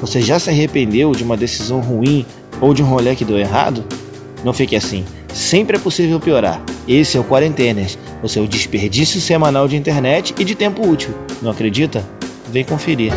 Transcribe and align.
Você 0.00 0.22
já 0.22 0.38
se 0.38 0.48
arrependeu 0.48 1.12
de 1.12 1.24
uma 1.24 1.36
decisão 1.36 1.80
ruim 1.80 2.24
ou 2.60 2.72
de 2.72 2.82
um 2.82 2.86
rolê 2.86 3.16
que 3.16 3.24
deu 3.24 3.36
errado? 3.36 3.84
Não 4.44 4.52
fique 4.52 4.76
assim. 4.76 5.04
Sempre 5.34 5.76
é 5.76 5.80
possível 5.80 6.20
piorar. 6.20 6.62
Esse 6.86 7.16
é 7.16 7.20
o 7.20 7.24
Quarentenas, 7.24 7.98
o 8.22 8.28
seu 8.28 8.46
desperdício 8.46 9.20
semanal 9.20 9.66
de 9.66 9.76
internet 9.76 10.34
e 10.38 10.44
de 10.44 10.54
tempo 10.54 10.88
útil. 10.88 11.12
Não 11.42 11.50
acredita? 11.50 12.04
Vem 12.48 12.64
conferir. 12.64 13.12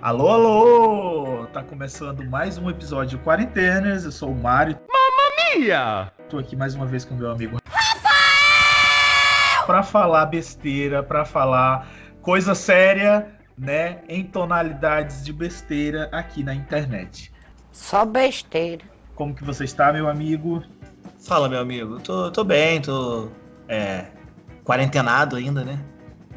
Alô, 0.00 0.28
alô! 0.28 1.46
Tá 1.52 1.64
começando 1.64 2.24
mais 2.24 2.58
um 2.58 2.70
episódio 2.70 3.18
de 3.18 3.24
Quarentenas. 3.24 4.04
Eu 4.04 4.12
sou 4.12 4.30
o 4.30 4.34
Mário. 4.34 4.78
Mia! 5.56 6.10
Tô 6.28 6.38
aqui 6.38 6.56
mais 6.56 6.74
uma 6.74 6.84
vez 6.84 7.04
com 7.04 7.14
meu 7.14 7.30
amigo 7.30 7.58
Rafael! 7.64 9.66
Pra 9.66 9.84
falar 9.84 10.26
besteira, 10.26 11.00
pra 11.00 11.24
falar 11.24 11.88
coisa 12.20 12.56
séria, 12.56 13.28
né? 13.56 14.00
Em 14.08 14.24
tonalidades 14.24 15.24
de 15.24 15.32
besteira 15.32 16.08
aqui 16.10 16.42
na 16.42 16.54
internet. 16.54 17.32
Só 17.70 18.04
besteira. 18.04 18.82
Como 19.14 19.32
que 19.32 19.44
você 19.44 19.62
está, 19.64 19.92
meu 19.92 20.08
amigo? 20.08 20.60
Fala, 21.24 21.48
meu 21.48 21.60
amigo. 21.60 22.00
Tô, 22.00 22.32
tô 22.32 22.42
bem, 22.42 22.80
tô 22.80 23.28
é, 23.68 24.06
quarentenado 24.64 25.36
ainda, 25.36 25.64
né? 25.64 25.78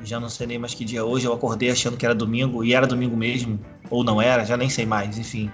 Já 0.04 0.20
não 0.20 0.30
sei 0.30 0.46
nem 0.46 0.60
mais 0.60 0.76
que 0.76 0.86
dia 0.86 1.00
é 1.00 1.04
hoje. 1.04 1.26
Eu 1.26 1.34
acordei 1.34 1.72
achando 1.72 1.98
que 1.98 2.06
era 2.06 2.14
domingo 2.14 2.64
e 2.64 2.76
era 2.76 2.86
domingo 2.86 3.18
mesmo, 3.18 3.60
ou 3.90 4.04
não 4.04 4.22
era, 4.22 4.46
já 4.46 4.56
nem 4.56 4.70
sei 4.70 4.86
mais, 4.86 5.18
enfim. 5.18 5.52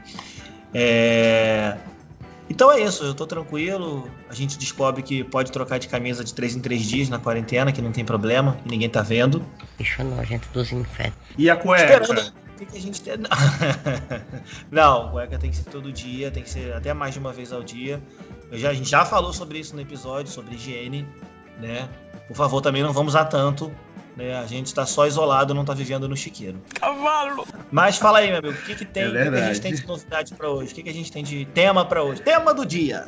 É... 0.73 1.77
Então 2.53 2.71
é 2.71 2.81
isso, 2.81 3.03
eu 3.03 3.15
tô 3.15 3.25
tranquilo. 3.25 4.07
A 4.29 4.33
gente 4.35 4.59
descobre 4.59 5.01
que 5.01 5.23
pode 5.23 5.51
trocar 5.51 5.79
de 5.79 5.87
camisa 5.87 6.23
de 6.23 6.35
3 6.35 6.57
em 6.57 6.59
3 6.59 6.83
dias 6.83 7.09
na 7.09 7.17
quarentena, 7.17 7.71
que 7.71 7.81
não 7.81 7.91
tem 7.91 8.05
problema, 8.05 8.59
que 8.61 8.69
ninguém 8.69 8.87
tá 8.87 9.01
vendo. 9.01 9.43
Bicho 9.75 10.03
nojento 10.03 10.47
dos 10.53 10.71
infernos. 10.71 11.17
E 11.35 11.49
a 11.49 11.55
cueca? 11.55 11.99
Esperando 11.99 12.31
que 12.71 12.77
a 12.77 12.79
gente 12.79 13.01
tem. 13.01 13.15
Não, 14.69 15.09
cueca 15.09 15.39
tem 15.39 15.49
que 15.49 15.57
ser 15.57 15.69
todo 15.71 15.91
dia, 15.91 16.29
tem 16.29 16.43
que 16.43 16.49
ser 16.49 16.73
até 16.73 16.93
mais 16.93 17.15
de 17.15 17.19
uma 17.19 17.33
vez 17.33 17.51
ao 17.51 17.63
dia. 17.63 17.99
Eu 18.51 18.59
já, 18.59 18.69
a 18.69 18.73
gente 18.73 18.87
já 18.87 19.03
falou 19.03 19.33
sobre 19.33 19.57
isso 19.57 19.75
no 19.75 19.81
episódio, 19.81 20.31
sobre 20.31 20.53
higiene, 20.53 21.07
né? 21.59 21.89
Por 22.27 22.37
favor, 22.37 22.61
também 22.61 22.83
não 22.83 22.93
vamos 22.93 23.15
a 23.15 23.25
tanto. 23.25 23.71
Né? 24.15 24.37
A 24.37 24.45
gente 24.45 24.67
está 24.67 24.85
só 24.85 25.07
isolado, 25.07 25.53
não 25.53 25.61
está 25.61 25.73
vivendo 25.73 26.07
no 26.07 26.15
chiqueiro. 26.15 26.59
Cavalo! 26.79 27.47
Mas 27.71 27.97
fala 27.97 28.19
aí, 28.19 28.29
meu 28.29 28.39
amigo, 28.39 28.53
o 28.53 28.61
que, 28.61 28.75
que 28.75 28.85
tem? 28.85 29.03
É 29.03 29.07
que, 29.07 29.31
que 29.31 29.37
a 29.37 29.45
gente 29.47 29.61
tem 29.61 29.73
de 29.73 29.87
novidade 29.87 30.33
para 30.35 30.49
hoje? 30.49 30.71
O 30.71 30.75
que, 30.75 30.83
que 30.83 30.89
a 30.89 30.93
gente 30.93 31.11
tem 31.11 31.23
de 31.23 31.45
tema 31.45 31.83
para 31.85 32.03
hoje? 32.03 32.21
Tema 32.21 32.53
do 32.53 32.65
dia! 32.65 33.07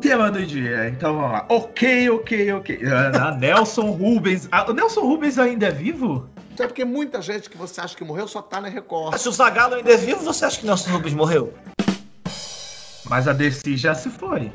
Tema 0.00 0.30
do 0.30 0.44
dia, 0.46 0.88
então 0.88 1.14
vamos 1.14 1.32
lá. 1.32 1.46
Ok, 1.48 2.08
ok, 2.10 2.52
ok. 2.52 2.80
Ah, 2.86 3.32
Nelson 3.32 3.90
Rubens. 3.90 4.48
Ah, 4.50 4.70
o 4.70 4.72
Nelson 4.72 5.00
Rubens 5.00 5.38
ainda 5.38 5.66
é 5.66 5.70
vivo? 5.72 6.28
Até 6.54 6.66
porque 6.66 6.84
muita 6.84 7.20
gente 7.20 7.50
que 7.50 7.56
você 7.56 7.80
acha 7.80 7.96
que 7.96 8.04
morreu 8.04 8.26
só 8.28 8.40
tá 8.40 8.60
na 8.60 8.68
Record. 8.68 9.16
Se 9.16 9.28
o 9.28 9.32
Zagalo 9.32 9.74
ainda 9.74 9.92
é 9.92 9.96
vivo, 9.96 10.24
você 10.24 10.44
acha 10.44 10.58
que 10.60 10.66
Nelson 10.66 10.90
Rubens 10.90 11.14
morreu? 11.14 11.52
Mas 13.08 13.26
a 13.26 13.32
Dercy 13.32 13.76
já 13.76 13.94
se 13.94 14.08
foi. 14.08 14.52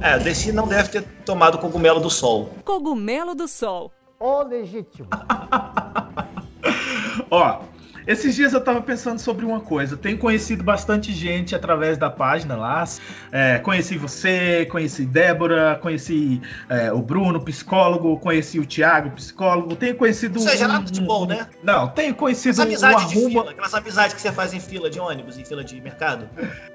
É, 0.00 0.16
o 0.16 0.20
Desi 0.20 0.52
não 0.52 0.66
deve 0.66 0.88
ter 0.88 1.02
tomado 1.24 1.58
cogumelo 1.58 2.00
do 2.00 2.10
sol. 2.10 2.50
Cogumelo 2.64 3.34
do 3.34 3.48
Sol. 3.48 3.92
Ô 4.18 4.42
legítimo. 4.42 5.08
Ó, 7.30 7.60
esses 8.06 8.34
dias 8.34 8.52
eu 8.52 8.60
tava 8.60 8.80
pensando 8.82 9.18
sobre 9.18 9.44
uma 9.44 9.60
coisa. 9.60 9.96
Tenho 9.96 10.18
conhecido 10.18 10.62
bastante 10.62 11.12
gente 11.12 11.54
através 11.54 11.96
da 11.96 12.10
página 12.10 12.56
lá. 12.56 12.84
É, 13.32 13.58
conheci 13.58 13.96
você, 13.96 14.66
conheci 14.66 15.06
Débora, 15.06 15.78
conheci 15.80 16.40
é, 16.68 16.92
o 16.92 17.00
Bruno, 17.00 17.40
psicólogo, 17.44 18.18
conheci 18.18 18.58
o 18.58 18.66
Thiago, 18.66 19.10
psicólogo. 19.10 19.76
Tenho 19.76 19.94
conhecido. 19.96 20.40
Ou 20.40 20.48
seja, 20.48 20.66
um- 20.66 20.68
nada 20.68 20.90
de 20.90 21.00
bom, 21.00 21.26
né? 21.26 21.46
Não, 21.62 21.88
tenho 21.88 22.14
conhecido 22.14 22.52
Essa 22.52 22.62
o 22.62 22.64
amizade 22.66 23.08
de 23.08 23.26
fila, 23.26 23.50
aquelas 23.50 23.74
amizades 23.74 24.14
que 24.14 24.20
você 24.20 24.32
faz 24.32 24.52
em 24.52 24.60
fila 24.60 24.90
de 24.90 25.00
ônibus, 25.00 25.38
em 25.38 25.44
fila 25.44 25.64
de 25.64 25.80
mercado. 25.80 26.28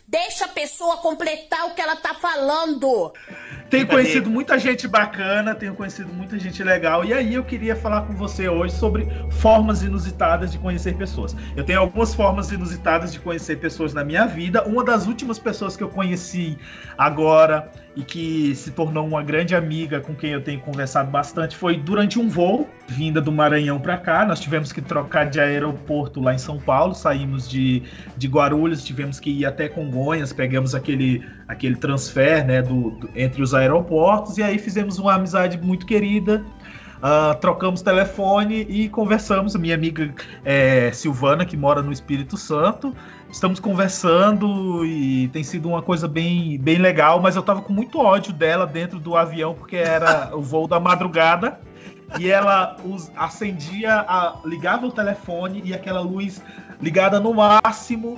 Deixa 0.07 0.45
a 0.45 0.47
pessoa 0.47 0.97
completar 0.97 1.65
o 1.67 1.75
que 1.75 1.81
ela 1.81 1.95
tá 1.95 2.15
falando. 2.15 3.13
Tenho 3.69 3.85
conhecido 3.85 4.31
muita 4.31 4.57
gente 4.57 4.87
bacana, 4.87 5.53
tenho 5.53 5.75
conhecido 5.75 6.11
muita 6.11 6.39
gente 6.39 6.63
legal. 6.63 7.05
E 7.05 7.13
aí 7.13 7.35
eu 7.35 7.43
queria 7.43 7.75
falar 7.75 8.01
com 8.01 8.15
você 8.15 8.49
hoje 8.49 8.73
sobre 8.73 9.07
formas 9.29 9.83
inusitadas 9.83 10.51
de 10.51 10.57
conhecer 10.57 10.95
pessoas. 10.95 11.18
Eu 11.55 11.63
tenho 11.63 11.79
algumas 11.79 12.13
formas 12.13 12.51
inusitadas 12.51 13.11
de 13.13 13.19
conhecer 13.19 13.57
pessoas 13.57 13.93
na 13.93 14.03
minha 14.03 14.25
vida. 14.25 14.63
Uma 14.65 14.83
das 14.83 15.07
últimas 15.07 15.37
pessoas 15.39 15.75
que 15.75 15.83
eu 15.83 15.89
conheci 15.89 16.57
agora 16.97 17.71
e 17.95 18.03
que 18.03 18.55
se 18.55 18.71
tornou 18.71 19.05
uma 19.05 19.21
grande 19.23 19.55
amiga 19.55 19.99
com 19.99 20.15
quem 20.15 20.31
eu 20.31 20.41
tenho 20.41 20.59
conversado 20.59 21.09
bastante 21.09 21.55
foi 21.55 21.75
durante 21.77 22.19
um 22.19 22.29
voo 22.29 22.69
vinda 22.87 23.19
do 23.19 23.31
Maranhão 23.31 23.79
para 23.79 23.97
cá. 23.97 24.25
Nós 24.25 24.39
tivemos 24.39 24.71
que 24.71 24.81
trocar 24.81 25.25
de 25.29 25.39
aeroporto 25.39 26.21
lá 26.21 26.33
em 26.33 26.37
São 26.37 26.59
Paulo, 26.59 26.93
saímos 26.95 27.47
de, 27.49 27.83
de 28.15 28.27
Guarulhos, 28.27 28.83
tivemos 28.83 29.19
que 29.19 29.29
ir 29.29 29.45
até 29.45 29.67
Congonhas, 29.67 30.31
pegamos 30.33 30.73
aquele, 30.73 31.23
aquele 31.47 31.75
transfer 31.75 32.45
né, 32.45 32.61
do, 32.61 32.91
do- 32.91 33.09
entre 33.15 33.41
os 33.41 33.53
aeroportos 33.53 34.37
e 34.37 34.43
aí 34.43 34.57
fizemos 34.57 34.97
uma 34.99 35.13
amizade 35.15 35.57
muito 35.59 35.85
querida. 35.85 36.43
Ah, 37.01 37.35
trocamos 37.39 37.81
telefone 37.81 38.65
e 38.67 38.89
conversamos. 38.89 39.55
Minha 39.55 39.75
amiga 39.75 40.13
é, 40.43 40.91
Silvana, 40.91 41.45
que 41.45 41.55
mora 41.55 41.81
no 41.81 41.91
Espírito 41.93 42.35
Santo, 42.35 42.93
estamos 43.31 43.59
conversando 43.59 44.85
e 44.85 45.29
tem 45.29 45.43
sido 45.43 45.69
uma 45.69 45.81
coisa 45.81 46.07
bem, 46.07 46.57
bem 46.59 46.77
legal. 46.77 47.21
Mas 47.21 47.35
eu 47.37 47.41
tava 47.41 47.61
com 47.61 47.71
muito 47.71 47.99
ódio 47.99 48.33
dela 48.33 48.65
dentro 48.67 48.99
do 48.99 49.15
avião 49.15 49.53
porque 49.53 49.77
era 49.77 50.31
o 50.35 50.41
voo 50.41 50.67
da 50.67 50.79
madrugada 50.79 51.59
e 52.19 52.29
ela 52.29 52.75
us- 52.83 53.09
acendia, 53.15 53.93
a, 53.99 54.39
ligava 54.43 54.85
o 54.85 54.91
telefone 54.91 55.61
e 55.63 55.73
aquela 55.73 56.01
luz 56.01 56.41
ligada 56.81 57.19
no 57.19 57.33
máximo, 57.33 58.17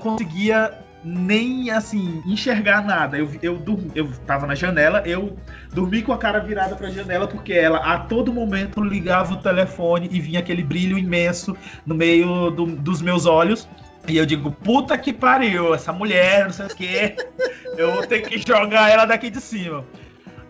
conseguia 0.00 0.85
nem 1.06 1.70
assim 1.70 2.20
enxergar 2.26 2.84
nada. 2.84 3.16
Eu, 3.16 3.30
eu, 3.40 3.62
eu 3.94 4.10
tava 4.26 4.46
na 4.46 4.54
janela, 4.56 5.02
eu 5.06 5.36
dormi 5.72 6.02
com 6.02 6.12
a 6.12 6.18
cara 6.18 6.40
virada 6.40 6.74
pra 6.74 6.90
janela 6.90 7.28
porque 7.28 7.52
ela 7.52 7.78
a 7.78 7.98
todo 8.00 8.32
momento 8.32 8.82
ligava 8.82 9.34
o 9.34 9.36
telefone 9.36 10.08
e 10.10 10.20
vinha 10.20 10.40
aquele 10.40 10.64
brilho 10.64 10.98
imenso 10.98 11.56
no 11.86 11.94
meio 11.94 12.50
do- 12.50 12.66
dos 12.66 13.00
meus 13.00 13.24
olhos. 13.24 13.68
E 14.08 14.16
eu 14.16 14.26
digo, 14.26 14.50
puta 14.50 14.96
que 14.98 15.12
pariu, 15.12 15.74
essa 15.74 15.92
mulher, 15.92 16.44
não 16.44 16.52
sei 16.52 16.66
o 16.66 16.74
quê. 16.74 17.16
Eu 17.76 17.92
vou 17.92 18.06
ter 18.06 18.20
que 18.20 18.38
jogar 18.46 18.90
ela 18.90 19.04
daqui 19.04 19.30
de 19.30 19.40
cima. 19.40 19.84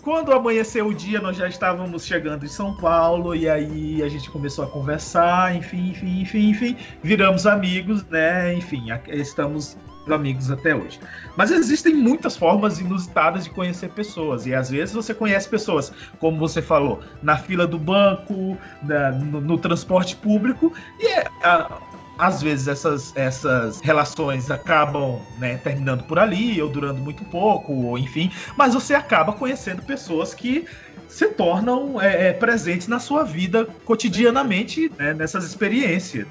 Quando 0.03 0.33
amanheceu 0.33 0.87
o 0.87 0.95
dia, 0.95 1.21
nós 1.21 1.37
já 1.37 1.49
estávamos 1.49 2.07
chegando 2.07 2.45
em 2.45 2.49
São 2.49 2.77
Paulo, 2.77 3.35
e 3.35 3.49
aí 3.49 4.03
a 4.05 4.09
gente 4.09 4.31
começou 4.31 4.65
a 4.65 4.69
conversar, 4.69 5.57
enfim, 5.57 5.89
enfim, 5.91 6.21
enfim, 6.21 6.49
enfim. 6.51 6.77
Viramos 7.03 7.45
amigos, 7.47 8.05
né? 8.09 8.55
Enfim, 8.55 8.91
a- 8.93 9.01
estamos 9.09 9.77
amigos 10.13 10.51
até 10.51 10.75
hoje. 10.75 10.99
Mas 11.37 11.51
existem 11.51 11.95
muitas 11.95 12.37
formas 12.37 12.79
inusitadas 12.81 13.45
de 13.45 13.51
conhecer 13.51 13.89
pessoas, 13.91 14.47
e 14.47 14.55
às 14.55 14.71
vezes 14.71 14.95
você 14.95 15.15
conhece 15.15 15.49
pessoas, 15.49 15.93
como 16.19 16.39
você 16.39 16.63
falou, 16.63 17.03
na 17.23 17.37
fila 17.37 17.67
do 17.67 17.79
banco, 17.79 18.59
na- 18.83 19.13
no, 19.13 19.41
no 19.41 19.59
transporte 19.59 20.17
público, 20.17 20.73
e 20.99 21.07
é, 21.07 21.25
a- 21.43 21.81
às 22.19 22.41
vezes 22.41 22.67
essas, 22.67 23.15
essas 23.15 23.79
relações 23.83 24.51
acabam 24.51 25.21
né, 25.37 25.59
terminando 25.59 26.05
por 26.05 26.19
ali, 26.19 26.61
ou 26.63 26.69
durando 26.69 27.01
muito 27.03 27.25
pouco, 27.27 27.73
ou 27.73 27.99
enfim, 27.99 28.31
mas 28.57 28.73
você 28.73 28.95
acaba 28.95 29.33
conhecendo 29.35 29.83
pessoas 29.83 30.33
que 30.33 30.65
se 31.09 31.29
tornam 31.29 32.01
é, 32.01 32.29
é, 32.29 32.33
presentes 32.33 32.89
na 32.89 32.99
sua 32.99 33.23
vida 33.23 33.67
cotidianamente 33.85 34.91
né, 34.99 35.15
nessas 35.15 35.45
experiências. 35.45 36.27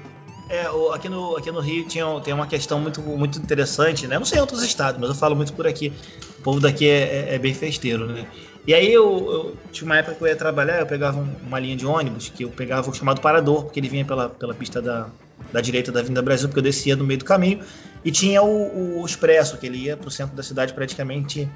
É, 0.48 0.70
o- 0.70 0.92
aqui, 0.92 1.08
no, 1.08 1.36
aqui 1.36 1.50
no 1.50 1.60
Rio 1.60 1.86
tinha, 1.88 2.04
tem 2.20 2.32
uma 2.32 2.46
questão 2.46 2.78
muito, 2.80 3.00
muito 3.02 3.38
interessante, 3.38 4.06
né? 4.06 4.16
Não 4.18 4.24
sei 4.24 4.38
em 4.38 4.40
outros 4.40 4.62
estados, 4.62 5.00
mas 5.00 5.08
eu 5.10 5.14
falo 5.16 5.34
muito 5.34 5.52
por 5.54 5.66
aqui. 5.66 5.92
O 6.38 6.42
povo 6.42 6.60
daqui 6.60 6.88
é, 6.88 7.30
é- 7.30 7.34
é 7.34 7.38
bem 7.38 7.52
festeiro, 7.52 8.06
né? 8.06 8.24
E 8.66 8.72
aí 8.74 8.92
eu, 8.92 9.04
eu- 9.04 9.56
tinha 9.72 9.86
uma 9.86 9.96
época 9.98 10.14
que 10.16 10.22
eu 10.22 10.28
ia 10.28 10.36
trabalhar, 10.36 10.78
eu 10.80 10.86
pegava 10.86 11.18
um- 11.18 11.36
uma 11.46 11.58
linha 11.58 11.76
de 11.76 11.84
ônibus, 11.84 12.28
que 12.28 12.44
eu 12.44 12.50
pegava 12.50 12.88
o 12.90 12.94
chamado 12.94 13.20
Parador, 13.20 13.64
porque 13.64 13.80
ele 13.80 13.88
vinha 13.88 14.04
pela, 14.04 14.28
pela 14.28 14.54
pista 14.54 14.80
da, 14.80 15.08
da 15.52 15.60
direita 15.60 15.90
da 15.90 16.00
Vinda 16.02 16.22
Brasil, 16.22 16.48
porque 16.48 16.60
eu 16.60 16.64
descia 16.64 16.94
no 16.94 17.04
meio 17.04 17.18
do 17.18 17.24
caminho, 17.24 17.60
e 18.04 18.12
tinha 18.12 18.40
o, 18.42 19.00
o 19.00 19.04
Expresso, 19.06 19.56
que 19.58 19.66
ele 19.66 19.78
ia 19.78 19.96
pro 19.96 20.10
centro 20.12 20.36
da 20.36 20.42
cidade 20.44 20.72
praticamente 20.72 21.48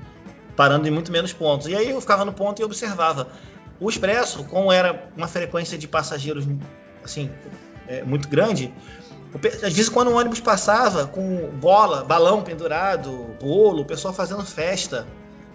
parando 0.57 0.87
em 0.89 0.91
muito 0.91 1.13
menos 1.13 1.33
pontos. 1.33 1.69
E 1.69 1.77
aí 1.77 1.91
eu 1.91 2.01
ficava 2.01 2.25
no 2.25 2.33
ponto 2.33 2.61
e 2.61 2.65
observava. 2.65 3.29
O 3.79 3.89
Expresso, 3.89 4.43
como 4.45 4.71
era 4.73 5.09
uma 5.17 5.29
frequência 5.29 5.79
de 5.79 5.87
passageiros 5.89 6.45
assim, 7.05 7.31
é, 7.91 8.05
muito 8.05 8.29
grande, 8.29 8.73
às 9.35 9.75
vezes 9.75 9.89
quando 9.89 10.09
o 10.09 10.17
ônibus 10.17 10.41
passava 10.41 11.07
com 11.07 11.51
bola, 11.61 12.05
balão 12.05 12.43
pendurado, 12.43 13.37
bolo, 13.41 13.83
o 13.83 13.85
pessoal 13.85 14.15
fazendo 14.15 14.45
festa, 14.45 15.07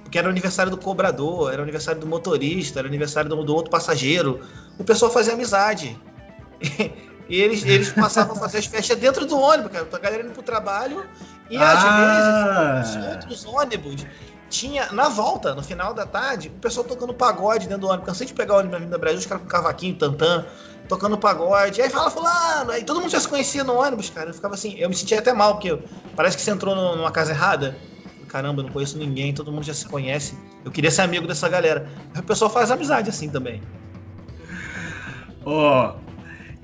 porque 0.03 0.17
era 0.17 0.27
o 0.27 0.31
aniversário 0.31 0.69
do 0.69 0.77
cobrador, 0.77 1.51
era 1.51 1.61
o 1.61 1.63
aniversário 1.63 1.99
do 1.99 2.07
motorista, 2.07 2.79
era 2.79 2.87
o 2.87 2.89
aniversário 2.89 3.29
do, 3.29 3.43
do 3.43 3.55
outro 3.55 3.71
passageiro, 3.71 4.41
o 4.77 4.83
pessoal 4.83 5.11
fazia 5.11 5.33
amizade. 5.33 5.99
E 7.27 7.41
eles, 7.41 7.65
eles 7.65 7.91
passavam 7.91 8.35
a 8.35 8.39
fazer 8.39 8.59
as 8.59 8.67
festas 8.67 8.97
dentro 8.97 9.25
do 9.25 9.35
ônibus, 9.35 9.71
cara, 9.71 9.85
pra 9.85 9.97
galera 9.97 10.23
indo 10.23 10.31
pro 10.31 10.43
trabalho. 10.43 11.03
E 11.49 11.57
Ah. 11.57 12.81
às 12.81 12.93
vezes, 12.93 13.03
os 13.03 13.13
outros 13.13 13.45
ônibus 13.45 14.05
tinha, 14.47 14.91
na 14.91 15.09
volta, 15.09 15.55
no 15.55 15.63
final 15.63 15.91
da 15.91 16.05
tarde, 16.05 16.49
o 16.49 16.59
pessoal 16.59 16.85
tocando 16.85 17.13
pagode 17.15 17.67
dentro 17.67 17.81
do 17.81 17.88
ônibus. 17.88 18.05
Cansei 18.05 18.27
de 18.27 18.33
pegar 18.33 18.53
o 18.53 18.57
ônibus 18.59 18.79
na 18.79 18.85
Vinda 18.85 18.97
Brasil, 18.99 19.19
os 19.19 19.25
caras 19.25 19.43
com 19.43 19.49
cavaquinho, 19.49 19.95
tantã, 19.95 20.45
tocando 20.87 21.17
pagode. 21.17 21.81
Aí 21.81 21.89
fala, 21.89 22.09
fulano, 22.09 22.71
aí 22.71 22.83
todo 22.83 22.99
mundo 22.99 23.09
já 23.09 23.19
se 23.19 23.27
conhecia 23.27 23.63
no 23.63 23.75
ônibus, 23.75 24.09
cara. 24.09 24.29
Eu 24.29 24.33
ficava 24.33 24.53
assim, 24.53 24.75
eu 24.77 24.89
me 24.89 24.95
sentia 24.95 25.19
até 25.19 25.33
mal, 25.33 25.53
porque 25.53 25.77
parece 26.15 26.37
que 26.37 26.43
você 26.43 26.51
entrou 26.51 26.75
numa 26.75 27.11
casa 27.11 27.31
errada. 27.31 27.77
Caramba, 28.27 28.63
não 28.63 28.69
conheço 28.69 28.97
ninguém, 28.97 29.33
todo 29.33 29.51
mundo 29.51 29.63
já 29.63 29.73
se 29.73 29.85
conhece. 29.87 30.37
Eu 30.63 30.71
queria 30.71 30.91
ser 30.91 31.01
amigo 31.03 31.27
dessa 31.27 31.47
galera. 31.47 31.89
Aí 32.13 32.21
o 32.21 32.23
pessoal 32.23 32.49
faz 32.49 32.71
amizade 32.71 33.09
assim 33.09 33.29
também. 33.29 33.61
Ó, 35.45 35.95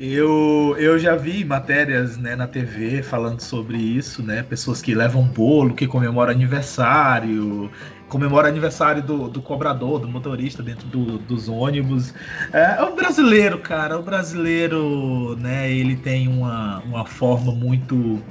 eu, 0.03 0.75
eu 0.79 0.97
já 0.97 1.15
vi 1.15 1.45
matérias 1.45 2.17
né, 2.17 2.35
na 2.35 2.47
TV 2.47 3.03
falando 3.03 3.41
sobre 3.41 3.77
isso, 3.77 4.23
né? 4.23 4.41
Pessoas 4.43 4.81
que 4.81 4.95
levam 4.95 5.23
bolo, 5.27 5.75
que 5.75 5.85
comemoram 5.87 6.31
aniversário, 6.31 7.71
comemora 8.07 8.47
aniversário 8.47 9.03
do, 9.03 9.29
do 9.29 9.41
cobrador, 9.41 9.99
do 9.99 10.07
motorista 10.07 10.63
dentro 10.63 10.87
do- 10.87 11.19
dos 11.19 11.47
ônibus. 11.47 12.13
É, 12.51 12.81
o 12.81 12.95
brasileiro, 12.95 13.59
cara, 13.59 13.97
o 13.99 14.03
brasileiro, 14.03 15.35
né? 15.37 15.71
Ele 15.71 15.95
tem 15.95 16.27
uma, 16.27 16.81
uma 16.83 17.05
forma 17.05 17.53
muito 17.53 18.23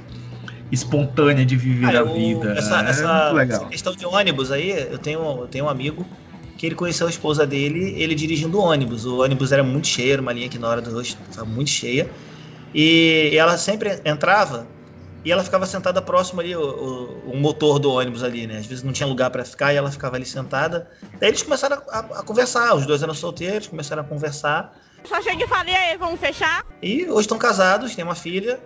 espontânea 0.71 1.45
de 1.45 1.55
viver 1.55 1.87
Cara, 1.87 1.99
a 2.01 2.03
vida. 2.03 2.53
essa, 2.57 2.81
é 2.81 2.89
essa- 2.89 3.45
essa 3.49 3.65
questão 3.69 3.93
de 3.95 4.05
ônibus 4.05 4.51
aí, 4.51 4.71
eu 4.71 4.99
tenho, 4.99 5.19
eu 5.41 5.47
tenho 5.47 5.65
um 5.65 5.69
amigo 5.69 6.05
que 6.61 6.67
ele 6.67 6.75
conheceu 6.75 7.07
a 7.07 7.09
esposa 7.09 7.43
dele, 7.43 7.95
ele 7.97 8.13
dirigindo 8.13 8.59
o 8.59 8.61
ônibus. 8.61 9.03
O 9.03 9.23
ônibus 9.23 9.51
era 9.51 9.63
muito 9.63 9.87
cheio, 9.87 10.13
era 10.13 10.21
uma 10.21 10.31
linha 10.31 10.47
que 10.47 10.59
na 10.59 10.69
hora 10.69 10.79
do 10.79 10.91
rush 10.91 11.17
estava 11.27 11.49
muito 11.49 11.71
cheia. 11.71 12.07
E 12.71 13.31
ela 13.35 13.57
sempre 13.57 13.99
entrava 14.05 14.67
e 15.25 15.31
ela 15.31 15.43
ficava 15.43 15.65
sentada 15.65 15.99
próximo 16.03 16.39
ali, 16.39 16.55
o, 16.55 16.61
o- 16.61 17.31
o 17.31 17.35
motor 17.35 17.79
do 17.79 17.89
ônibus 17.91 18.21
ali, 18.23 18.45
né? 18.45 18.59
Às 18.59 18.67
vezes 18.67 18.83
não 18.83 18.93
tinha 18.93 19.07
lugar 19.07 19.31
para 19.31 19.43
ficar 19.43 19.73
e 19.73 19.75
ela 19.75 19.89
ficava 19.89 20.17
ali 20.17 20.25
sentada. 20.25 20.87
Daí 21.19 21.29
eles 21.29 21.41
começaram 21.41 21.81
a, 21.89 21.97
a- 21.97 22.19
a 22.19 22.23
conversar, 22.23 22.75
os 22.75 22.85
dois 22.85 23.01
eram 23.01 23.15
solteiros, 23.15 23.65
começaram 23.65 24.03
a 24.03 24.05
conversar. 24.05 24.79
Só 25.03 25.19
cheguei 25.19 25.45
e 25.47 25.49
falei 25.49 25.73
aí, 25.73 25.97
vamos 25.97 26.19
fechar? 26.19 26.63
E 26.79 27.05
hoje 27.09 27.21
estão 27.21 27.39
casados, 27.39 27.95
têm 27.95 28.05
uma 28.05 28.13
filha. 28.13 28.59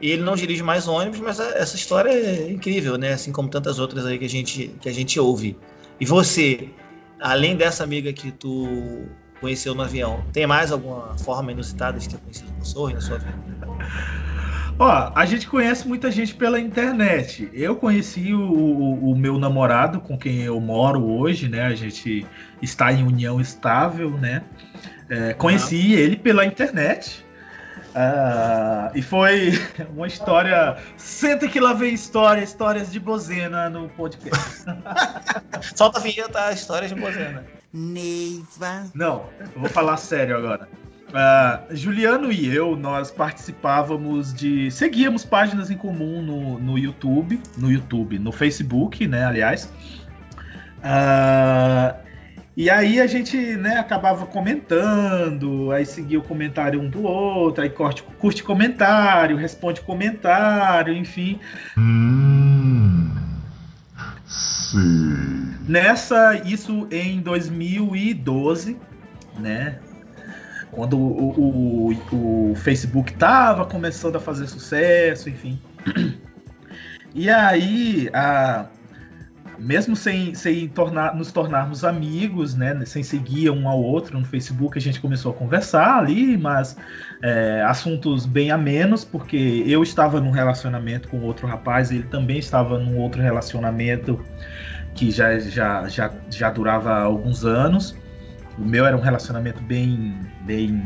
E 0.00 0.12
ele 0.12 0.22
não 0.22 0.36
dirige 0.36 0.62
mais 0.62 0.86
ônibus, 0.86 1.18
mas 1.18 1.40
a- 1.40 1.58
essa 1.58 1.74
história 1.74 2.10
é 2.10 2.48
incrível, 2.52 2.96
né? 2.96 3.14
Assim 3.14 3.32
como 3.32 3.48
tantas 3.48 3.80
outras 3.80 4.06
aí 4.06 4.16
que 4.16 4.24
a 4.26 4.28
gente, 4.28 4.76
que 4.80 4.88
a 4.88 4.92
gente 4.92 5.18
ouve. 5.18 5.58
E 6.00 6.06
você, 6.06 6.68
além 7.22 7.56
dessa 7.56 7.84
amiga 7.84 8.12
que 8.12 8.30
tu 8.32 9.06
conheceu 9.40 9.74
no 9.74 9.82
avião, 9.82 10.22
tem 10.32 10.46
mais 10.46 10.70
alguma 10.70 11.16
forma 11.18 11.50
inusitada 11.52 11.98
de 11.98 12.08
ter 12.08 12.18
conhecido 12.18 12.52
pessoas 12.52 12.92
na 12.94 13.00
sua 13.00 13.18
vida? 13.18 13.32
Ó, 14.78 15.12
a 15.14 15.24
gente 15.26 15.46
conhece 15.48 15.86
muita 15.86 16.10
gente 16.10 16.34
pela 16.34 16.58
internet. 16.58 17.48
Eu 17.52 17.76
conheci 17.76 18.32
o, 18.34 18.40
o- 18.40 19.10
o 19.12 19.16
meu 19.16 19.38
namorado 19.38 20.00
com 20.00 20.16
quem 20.18 20.40
eu 20.42 20.58
moro 20.60 21.04
hoje, 21.04 21.48
né? 21.48 21.62
A 21.66 21.74
gente 21.74 22.26
está 22.60 22.92
em 22.92 23.04
união 23.04 23.40
estável, 23.40 24.10
né? 24.18 24.42
É, 25.08 25.34
conheci 25.34 25.92
ele 25.92 26.16
pela 26.16 26.44
internet. 26.44 27.24
Ah, 27.94 28.90
e 28.94 29.02
foi 29.02 29.52
uma 29.94 30.06
história. 30.06 30.76
Senta 30.96 31.48
que 31.48 31.60
lá 31.60 31.72
vem 31.72 31.92
história, 31.92 32.42
histórias 32.42 32.90
de 32.90 32.98
Bozena 32.98 33.68
no 33.68 33.88
podcast. 33.90 34.64
Solta 35.74 35.98
a 35.98 36.02
vinheta, 36.02 36.46
a 36.46 36.52
história 36.52 36.88
de 36.88 36.94
Bozena. 36.94 37.44
Neiva. 37.72 38.90
Não, 38.94 39.26
eu 39.54 39.60
vou 39.60 39.68
falar 39.68 39.96
sério 39.96 40.36
agora. 40.36 40.68
Ah, 41.14 41.60
Juliano 41.70 42.32
e 42.32 42.54
eu, 42.54 42.74
nós 42.74 43.10
participávamos 43.10 44.32
de. 44.32 44.70
Seguíamos 44.70 45.24
páginas 45.24 45.70
em 45.70 45.76
comum 45.76 46.22
no, 46.22 46.58
no 46.58 46.78
YouTube, 46.78 47.40
no 47.58 47.70
YouTube, 47.70 48.18
no 48.18 48.32
Facebook, 48.32 49.06
né, 49.06 49.24
aliás. 49.24 49.70
Ah, 50.82 51.96
e 52.54 52.68
aí 52.68 53.00
a 53.00 53.06
gente, 53.06 53.36
né, 53.56 53.78
acabava 53.78 54.26
comentando, 54.26 55.72
aí 55.72 55.86
seguia 55.86 56.18
o 56.18 56.22
comentário 56.22 56.80
um 56.80 56.88
do 56.88 57.02
outro, 57.02 57.62
aí 57.62 57.70
curte, 57.70 58.02
curte 58.18 58.42
comentário, 58.42 59.36
responde 59.36 59.80
comentário, 59.80 60.94
enfim. 60.94 61.40
Nessa, 65.66 66.34
isso 66.44 66.86
em 66.90 67.20
2012, 67.20 68.76
né? 69.38 69.78
Quando 70.70 70.98
o, 70.98 71.90
o, 71.90 72.50
o 72.50 72.54
Facebook 72.56 73.12
tava 73.14 73.64
começando 73.66 74.16
a 74.16 74.20
fazer 74.20 74.46
sucesso, 74.46 75.28
enfim. 75.28 75.60
E 77.14 77.28
aí, 77.28 78.08
a, 78.14 78.68
mesmo 79.62 79.94
sem, 79.94 80.34
sem 80.34 80.68
tornar, 80.68 81.14
nos 81.14 81.30
tornarmos 81.30 81.84
amigos, 81.84 82.54
né? 82.54 82.78
Sem 82.84 83.02
seguir 83.02 83.50
um 83.50 83.68
ao 83.68 83.80
outro 83.80 84.18
no 84.18 84.24
Facebook, 84.24 84.76
a 84.76 84.80
gente 84.80 85.00
começou 85.00 85.32
a 85.32 85.34
conversar 85.34 85.98
ali, 85.98 86.36
mas 86.36 86.76
é, 87.22 87.62
assuntos 87.62 88.26
bem 88.26 88.50
amenos, 88.50 89.04
porque 89.04 89.62
eu 89.66 89.82
estava 89.82 90.20
num 90.20 90.30
relacionamento 90.30 91.08
com 91.08 91.20
outro 91.20 91.46
rapaz, 91.46 91.90
ele 91.90 92.02
também 92.04 92.38
estava 92.38 92.78
num 92.78 92.98
outro 92.98 93.22
relacionamento 93.22 94.24
que 94.94 95.10
já, 95.10 95.38
já, 95.38 95.88
já, 95.88 96.12
já 96.28 96.50
durava 96.50 96.94
alguns 97.00 97.44
anos. 97.44 97.96
O 98.58 98.62
meu 98.62 98.84
era 98.84 98.96
um 98.96 99.00
relacionamento 99.00 99.62
bem, 99.62 100.18
bem 100.44 100.82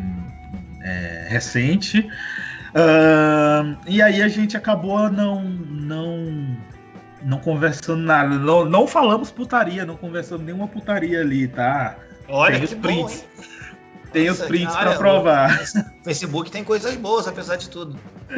é, 0.82 1.26
recente. 1.28 2.06
Ahn, 2.74 3.76
e 3.86 4.02
aí 4.02 4.20
a 4.20 4.28
gente 4.28 4.54
acabou 4.54 5.10
não, 5.10 5.42
não, 5.42 6.05
não 7.26 7.40
conversando 7.40 8.02
nada. 8.02 8.38
Não, 8.38 8.64
não 8.64 8.86
falamos 8.86 9.30
putaria, 9.30 9.84
não 9.84 9.96
conversamos 9.96 10.46
nenhuma 10.46 10.68
putaria 10.68 11.20
ali, 11.20 11.48
tá? 11.48 11.96
Olha 12.28 12.54
Tem 12.54 12.64
os 12.64 12.72
bom, 12.72 12.80
prints. 12.80 13.14
hein? 13.14 13.56
Tem 14.12 14.28
Nossa, 14.28 14.42
os 14.42 14.48
prints 14.48 14.76
para 14.76 14.94
provar. 14.94 15.60
O 16.00 16.04
Facebook 16.04 16.50
tem 16.50 16.62
coisas 16.62 16.96
boas, 16.96 17.26
apesar 17.26 17.56
de 17.56 17.68
tudo. 17.68 17.98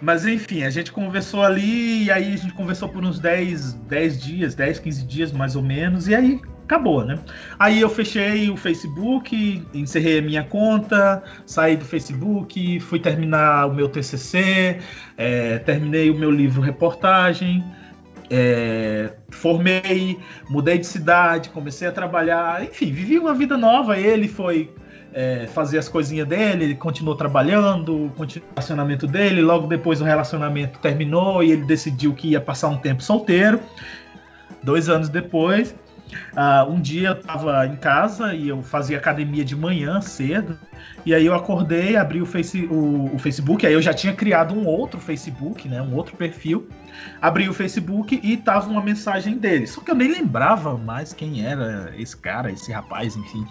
Mas 0.00 0.26
enfim, 0.26 0.64
a 0.64 0.70
gente 0.70 0.90
conversou 0.90 1.42
ali, 1.42 2.04
e 2.04 2.10
aí 2.10 2.32
a 2.32 2.36
gente 2.36 2.52
conversou 2.54 2.88
por 2.88 3.04
uns 3.04 3.18
10, 3.18 3.74
10 3.74 4.22
dias, 4.22 4.54
10, 4.54 4.78
15 4.80 5.06
dias 5.06 5.32
mais 5.32 5.54
ou 5.54 5.62
menos, 5.62 6.08
e 6.08 6.14
aí 6.14 6.40
acabou, 6.64 7.04
né? 7.04 7.18
Aí 7.58 7.80
eu 7.80 7.88
fechei 7.88 8.50
o 8.50 8.56
Facebook, 8.56 9.62
encerrei 9.72 10.18
a 10.18 10.22
minha 10.22 10.42
conta, 10.42 11.22
saí 11.46 11.76
do 11.76 11.84
Facebook, 11.84 12.80
fui 12.80 12.98
terminar 12.98 13.66
o 13.66 13.74
meu 13.74 13.88
TCC, 13.88 14.78
é, 15.16 15.58
terminei 15.58 16.10
o 16.10 16.18
meu 16.18 16.30
livro 16.30 16.60
reportagem, 16.60 17.64
é, 18.30 19.12
formei, 19.30 20.18
mudei 20.48 20.78
de 20.78 20.86
cidade, 20.86 21.50
comecei 21.50 21.88
a 21.88 21.92
trabalhar, 21.92 22.62
enfim, 22.64 22.92
vivi 22.92 23.18
uma 23.18 23.34
vida 23.34 23.56
nova. 23.56 23.98
Ele 23.98 24.28
foi 24.28 24.72
é, 25.12 25.46
fazer 25.46 25.78
as 25.78 25.88
coisinhas 25.88 26.26
dele, 26.26 26.64
ele 26.64 26.74
continuou 26.74 27.16
trabalhando, 27.16 28.12
continuou 28.16 28.50
o 28.50 28.54
relacionamento 28.54 29.06
dele. 29.06 29.40
Logo 29.42 29.66
depois 29.66 30.00
o 30.00 30.04
relacionamento 30.04 30.78
terminou 30.80 31.42
e 31.42 31.52
ele 31.52 31.64
decidiu 31.64 32.12
que 32.14 32.28
ia 32.28 32.40
passar 32.40 32.68
um 32.68 32.78
tempo 32.78 33.02
solteiro. 33.02 33.60
Dois 34.62 34.88
anos 34.88 35.08
depois, 35.08 35.74
ah, 36.36 36.66
um 36.68 36.80
dia 36.80 37.08
eu 37.08 37.20
tava 37.20 37.66
em 37.66 37.76
casa 37.76 38.34
e 38.34 38.48
eu 38.48 38.62
fazia 38.62 38.98
academia 38.98 39.44
de 39.44 39.56
manhã 39.56 40.00
cedo. 40.00 40.58
E 41.06 41.14
aí 41.14 41.26
eu 41.26 41.34
acordei, 41.34 41.96
abri 41.96 42.22
o, 42.22 42.26
face, 42.26 42.64
o, 42.66 43.14
o 43.14 43.18
Facebook, 43.18 43.66
aí 43.66 43.72
eu 43.72 43.82
já 43.82 43.92
tinha 43.92 44.12
criado 44.14 44.54
um 44.54 44.66
outro 44.66 44.98
Facebook, 44.98 45.68
né? 45.68 45.82
Um 45.82 45.94
outro 45.94 46.16
perfil. 46.16 46.68
Abri 47.20 47.48
o 47.48 47.52
Facebook 47.52 48.18
e 48.22 48.36
tava 48.36 48.70
uma 48.70 48.82
mensagem 48.82 49.36
dele. 49.36 49.66
Só 49.66 49.80
que 49.80 49.90
eu 49.90 49.94
nem 49.94 50.10
lembrava 50.10 50.76
mais 50.76 51.12
quem 51.12 51.44
era 51.44 51.92
esse 51.98 52.16
cara, 52.16 52.50
esse 52.50 52.72
rapaz, 52.72 53.16
enfim. 53.16 53.46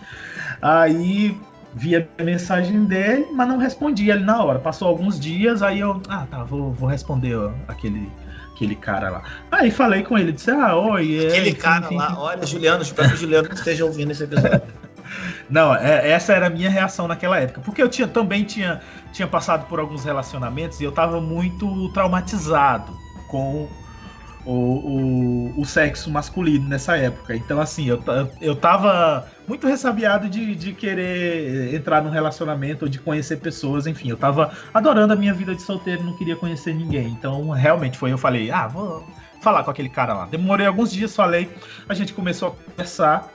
Aí 0.62 1.38
vi 1.76 1.96
a 1.96 2.06
mensagem 2.24 2.86
dele, 2.86 3.28
mas 3.34 3.48
não 3.48 3.58
respondi 3.58 4.10
ele 4.10 4.24
na 4.24 4.44
hora. 4.44 4.60
Passou 4.60 4.88
alguns 4.88 5.20
dias, 5.20 5.62
aí 5.62 5.80
eu, 5.80 6.02
ah, 6.08 6.26
tá, 6.30 6.44
vou, 6.44 6.72
vou 6.72 6.88
responder 6.88 7.36
aquele, 7.68 8.10
aquele 8.54 8.76
cara 8.76 9.10
lá. 9.10 9.24
Aí 9.52 9.72
falei 9.72 10.04
com 10.04 10.18
ele, 10.18 10.32
disse, 10.32 10.52
ah, 10.52 10.76
oi. 10.76 11.26
é, 11.26 11.28
Aquele 11.30 11.54
cara 11.54 11.86
enfim, 11.86 11.98
lá, 11.98 12.06
enfim. 12.12 12.16
olha, 12.20 12.46
Juliano, 12.46 12.82
espero 12.84 13.10
que 13.10 13.16
o 13.16 13.18
Juliano 13.18 13.50
esteja 13.54 13.86
ouvindo 13.86 14.12
esse 14.12 14.24
episódio. 14.24 14.62
Não, 15.50 15.76
é- 15.76 16.10
essa 16.12 16.34
era 16.34 16.48
a 16.48 16.50
minha 16.50 16.70
reação 16.70 17.08
naquela 17.08 17.40
época. 17.40 17.62
Porque 17.62 17.82
eu 17.82 17.90
tinha, 17.90 18.08
também 18.08 18.44
tinha, 18.44 18.82
tinha 19.12 19.28
passado 19.28 19.66
por 19.68 19.80
alguns 19.80 20.04
relacionamentos 20.04 20.80
e 20.80 20.84
eu 20.84 20.92
tava 20.92 21.20
muito 21.20 21.90
traumatizado 21.90 22.96
com 23.28 23.68
o, 24.46 24.52
o, 24.52 25.13
o 25.56 25.66
sexo 25.66 26.10
masculino 26.10 26.68
nessa 26.68 26.98
época. 26.98 27.36
Então, 27.36 27.60
assim, 27.60 27.88
eu, 27.88 28.02
eu 28.42 28.56
tava 28.56 29.28
muito 29.48 29.68
ressabiado 29.68 30.30
de, 30.30 30.56
de 30.56 30.74
querer 30.74 31.74
entrar 31.74 32.02
num 32.02 32.10
relacionamento 32.10 32.86
ou 32.86 32.90
de 32.90 33.00
conhecer 33.00 33.38
pessoas. 33.38 33.88
Enfim, 33.88 34.10
eu 34.10 34.18
tava 34.18 34.52
adorando 34.74 35.14
a 35.14 35.16
minha 35.16 35.34
vida 35.34 35.54
de 35.56 35.62
solteiro, 35.62 36.04
não 36.04 36.18
queria 36.18 36.36
conhecer 36.36 36.74
ninguém. 36.74 37.08
Então, 37.08 37.50
realmente 37.50 37.98
foi. 37.98 38.12
Eu 38.12 38.18
falei, 38.18 38.52
ah, 38.52 38.68
vou 38.68 39.06
falar 39.42 39.64
com 39.64 39.72
aquele 39.72 39.90
cara 39.90 40.14
lá. 40.14 40.26
Demorei 40.26 40.66
alguns 40.66 40.92
dias, 40.92 41.16
falei. 41.16 41.50
A 41.88 41.94
gente 41.94 42.14
começou 42.14 42.50
a 42.50 42.52
conversar. 42.52 43.32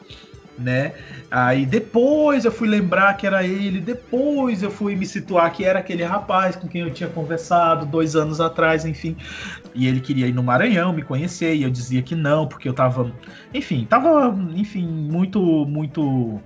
Né? 0.59 0.93
Aí 1.31 1.65
depois 1.65 2.45
eu 2.45 2.53
fui 2.53 2.69
lembrar 2.69 3.17
que 3.17 3.27
era 3.27 3.45
ele, 3.45 3.81
depois 3.81 4.63
eu 4.63 4.71
fui 4.71 4.97
me 4.97 5.07
situar 5.07 5.53
que 5.53 5.65
era 5.65 5.79
aquele 5.79 6.03
rapaz 6.03 6.57
com 6.57 6.67
quem 6.67 6.83
eu 6.83 6.91
tinha 6.93 7.09
conversado 7.09 7.87
dois 7.87 8.17
anos 8.17 8.41
atrás, 8.41 8.85
enfim. 8.85 9.17
E 9.75 9.87
ele 9.87 10.01
queria 10.01 10.27
ir 10.27 10.35
no 10.35 10.43
Maranhão 10.43 10.93
me 10.93 11.03
conhecer, 11.03 11.55
e 11.55 11.63
eu 11.63 11.71
dizia 11.71 12.03
que 12.03 12.15
não, 12.15 12.47
porque 12.47 12.69
eu 12.69 12.73
tava, 12.73 13.13
enfim, 13.55 13.87
tava, 13.89 14.37
enfim, 14.55 14.87
muito, 14.87 15.41
muito. 15.67 16.41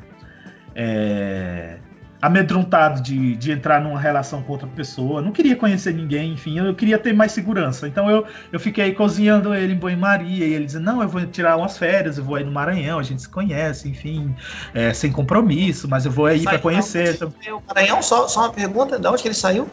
É, 0.75 1.79
amedrontado 2.23 3.03
de, 3.03 3.35
de 3.35 3.51
entrar 3.51 3.81
numa 3.81 3.99
relação 3.99 4.43
com 4.43 4.53
outra 4.53 4.69
pessoa, 4.69 5.21
não 5.21 5.33
queria 5.33 5.57
conhecer 5.57 5.93
ninguém, 5.93 6.35
enfim, 6.35 6.57
eu 6.57 6.73
queria 6.73 6.97
ter 6.97 7.13
mais 7.13 7.33
segurança. 7.33 7.89
Então 7.89 8.09
eu, 8.09 8.25
eu 8.53 8.61
fiquei 8.61 8.93
cozinhando 8.93 9.53
ele 9.53 9.73
em 9.73 9.77
banho-maria, 9.77 10.47
e 10.47 10.55
ele 10.55 10.65
dizia, 10.65 10.81
não, 10.81 11.03
eu 11.03 11.09
vou 11.09 11.27
tirar 11.27 11.57
umas 11.57 11.77
férias, 11.77 12.19
eu 12.19 12.25
vou 12.25 12.37
aí 12.37 12.45
no 12.45 12.53
Maranhão, 12.53 13.01
a 13.01 13.03
gente 13.03 13.23
se 13.23 13.29
conhece, 13.29 13.89
enfim, 13.89 14.33
é, 14.73 14.95
sem 14.95 15.11
compromisso, 15.11 15.89
mas 15.89 16.07
eu 16.07 16.13
vou 16.13 16.27
aí 16.27 16.45
para 16.45 16.61
conhecer. 16.61 17.17
Então... 17.17 17.33
O 17.57 17.63
Maranhão, 17.67 18.01
só, 18.01 18.29
só 18.29 18.43
uma 18.43 18.53
pergunta, 18.53 19.01
de 19.01 19.09
onde 19.09 19.21
que 19.21 19.27
ele 19.27 19.35
saiu? 19.35 19.69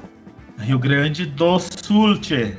Rio 0.58 0.80
Grande 0.80 1.28
do 1.28 1.60
Sul, 1.60 2.20
tchê. 2.20 2.56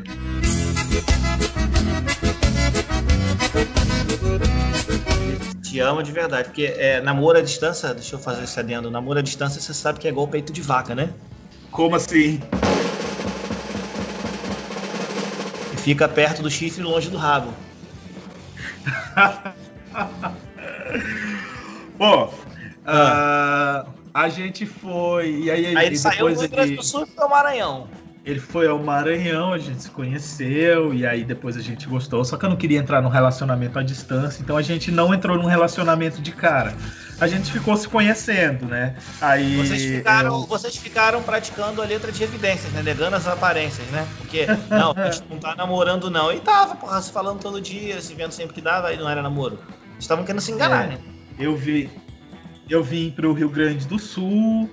Amo 5.80 6.02
de 6.02 6.12
verdade, 6.12 6.48
porque 6.48 6.64
é, 6.76 7.00
namoro 7.00 7.38
à 7.38 7.42
distância, 7.42 7.94
deixa 7.94 8.14
eu 8.14 8.18
fazer 8.18 8.44
esse 8.44 8.58
adendo, 8.58 8.90
namoro 8.90 9.18
à 9.18 9.22
distância 9.22 9.60
você 9.60 9.72
sabe 9.72 9.98
que 9.98 10.06
é 10.06 10.10
igual 10.10 10.28
peito 10.28 10.52
de 10.52 10.60
vaca, 10.60 10.94
né? 10.94 11.10
Como 11.70 11.96
assim? 11.96 12.40
Fica 15.78 16.08
perto 16.08 16.42
do 16.42 16.50
chifre 16.50 16.82
e 16.82 16.84
longe 16.84 17.08
do 17.08 17.16
rabo. 17.16 17.54
Bom, 21.96 22.32
ah. 22.86 23.84
uh, 23.86 23.90
a 24.12 24.28
gente 24.28 24.66
foi. 24.66 25.42
E 25.42 25.50
aí, 25.50 25.76
aí 25.76 25.86
ele 25.86 25.94
e 25.94 25.98
saiu 25.98 26.28
do 26.28 26.34
depois 26.34 26.40
Rio 26.40 26.50
Grande 26.50 26.76
do 26.76 26.82
Sul 26.82 27.04
e 27.04 27.06
foi 27.06 27.24
ao 27.24 27.30
Maranhão. 27.30 27.88
Ele 28.24 28.38
foi 28.38 28.66
ao 28.68 28.78
Maranhão, 28.78 29.52
a 29.54 29.58
gente 29.58 29.82
se 29.82 29.90
conheceu 29.90 30.92
e 30.92 31.06
aí 31.06 31.24
depois 31.24 31.56
a 31.56 31.60
gente 31.62 31.86
gostou. 31.88 32.22
Só 32.24 32.36
que 32.36 32.44
eu 32.44 32.50
não 32.50 32.56
queria 32.56 32.78
entrar 32.78 33.00
num 33.00 33.08
relacionamento 33.08 33.78
à 33.78 33.82
distância, 33.82 34.42
então 34.42 34.56
a 34.58 34.62
gente 34.62 34.90
não 34.90 35.14
entrou 35.14 35.38
num 35.38 35.46
relacionamento 35.46 36.20
de 36.20 36.30
cara. 36.30 36.74
A 37.18 37.26
gente 37.26 37.50
ficou 37.50 37.76
se 37.76 37.88
conhecendo, 37.88 38.66
né? 38.66 38.94
Aí 39.22 39.56
Vocês 39.56 39.82
ficaram, 39.84 40.34
eu- 40.40 40.46
vocês 40.46 40.76
ficaram 40.76 41.22
praticando 41.22 41.80
a 41.80 41.84
letra 41.86 42.12
de 42.12 42.22
evidências, 42.22 42.70
né? 42.72 42.82
Negando 42.82 43.16
as 43.16 43.26
aparências, 43.26 43.86
né? 43.88 44.06
Porque, 44.18 44.46
não, 44.70 44.92
a 44.96 45.10
gente 45.10 45.24
não 45.30 45.38
tá 45.38 45.54
namorando, 45.56 46.10
não. 46.10 46.30
E 46.32 46.40
tava, 46.40 46.76
porra, 46.76 47.00
se 47.00 47.10
falando 47.10 47.40
todo 47.40 47.58
dia, 47.60 48.00
se 48.02 48.14
vendo 48.14 48.32
sempre 48.32 48.54
que 48.54 48.60
dava, 48.60 48.88
aí 48.88 48.98
não 48.98 49.08
era 49.08 49.22
namoro. 49.22 49.58
Estavam 49.98 50.24
querendo 50.24 50.40
se 50.42 50.52
enganar, 50.52 50.84
É. 50.84 50.88
né? 50.88 50.98
eu 51.38 51.56
vi, 51.56 51.90
eu 52.68 52.82
vim 52.84 53.10
para 53.10 53.26
o 53.26 53.32
Rio 53.32 53.48
Grande 53.48 53.86
do 53.86 53.98
Sul, 53.98 54.68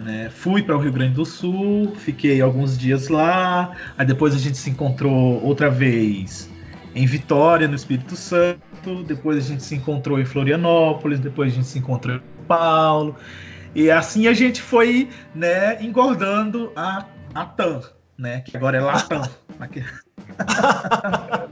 né? 0.00 0.30
Fui 0.30 0.62
para 0.62 0.76
o 0.76 0.80
Rio 0.80 0.92
Grande 0.92 1.14
do 1.14 1.24
Sul, 1.24 1.94
fiquei 1.96 2.40
alguns 2.40 2.76
dias 2.76 3.08
lá. 3.08 3.72
Aí 3.96 4.06
depois 4.06 4.34
a 4.34 4.38
gente 4.38 4.58
se 4.58 4.70
encontrou 4.70 5.42
outra 5.44 5.70
vez 5.70 6.50
em 6.94 7.06
Vitória, 7.06 7.68
no 7.68 7.74
Espírito 7.74 8.16
Santo. 8.16 9.04
Depois 9.06 9.38
a 9.38 9.48
gente 9.48 9.62
se 9.62 9.74
encontrou 9.74 10.20
em 10.20 10.24
Florianópolis. 10.24 11.20
Depois 11.20 11.52
a 11.52 11.54
gente 11.54 11.66
se 11.66 11.78
encontrou 11.78 12.16
em 12.16 12.18
São 12.18 12.44
Paulo. 12.46 13.16
E 13.74 13.90
assim 13.90 14.26
a 14.26 14.32
gente 14.32 14.62
foi, 14.62 15.10
né, 15.34 15.82
engordando 15.82 16.72
a, 16.74 17.04
a 17.34 17.44
TAM, 17.44 17.82
né? 18.16 18.40
Que 18.40 18.56
agora 18.56 18.78
é 18.78 18.80
Latam. 18.80 19.22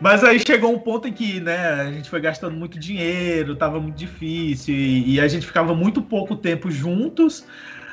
Mas 0.00 0.24
aí 0.24 0.38
chegou 0.40 0.72
um 0.72 0.78
ponto 0.78 1.08
em 1.08 1.12
que, 1.12 1.40
né, 1.40 1.56
a 1.80 1.92
gente 1.92 2.10
foi 2.10 2.20
gastando 2.20 2.56
muito 2.56 2.78
dinheiro, 2.78 3.56
tava 3.56 3.80
muito 3.80 3.96
difícil, 3.96 4.74
e, 4.74 5.14
e 5.14 5.20
a 5.20 5.28
gente 5.28 5.46
ficava 5.46 5.74
muito 5.74 6.02
pouco 6.02 6.36
tempo 6.36 6.70
juntos, 6.70 7.46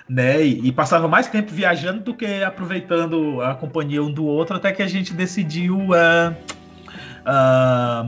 né, 0.10 0.44
e, 0.44 0.68
e 0.68 0.72
passava 0.72 1.08
mais 1.08 1.28
tempo 1.28 1.52
viajando 1.52 2.02
do 2.02 2.14
que 2.14 2.44
aproveitando 2.44 3.42
a 3.42 3.54
companhia 3.56 4.04
um 4.04 4.12
do 4.12 4.26
outro, 4.26 4.58
até 4.58 4.72
que 4.72 4.82
a 4.82 4.88
gente 4.88 5.14
decidiu 5.14 5.94
ah, 5.94 6.36
ah, 7.26 8.06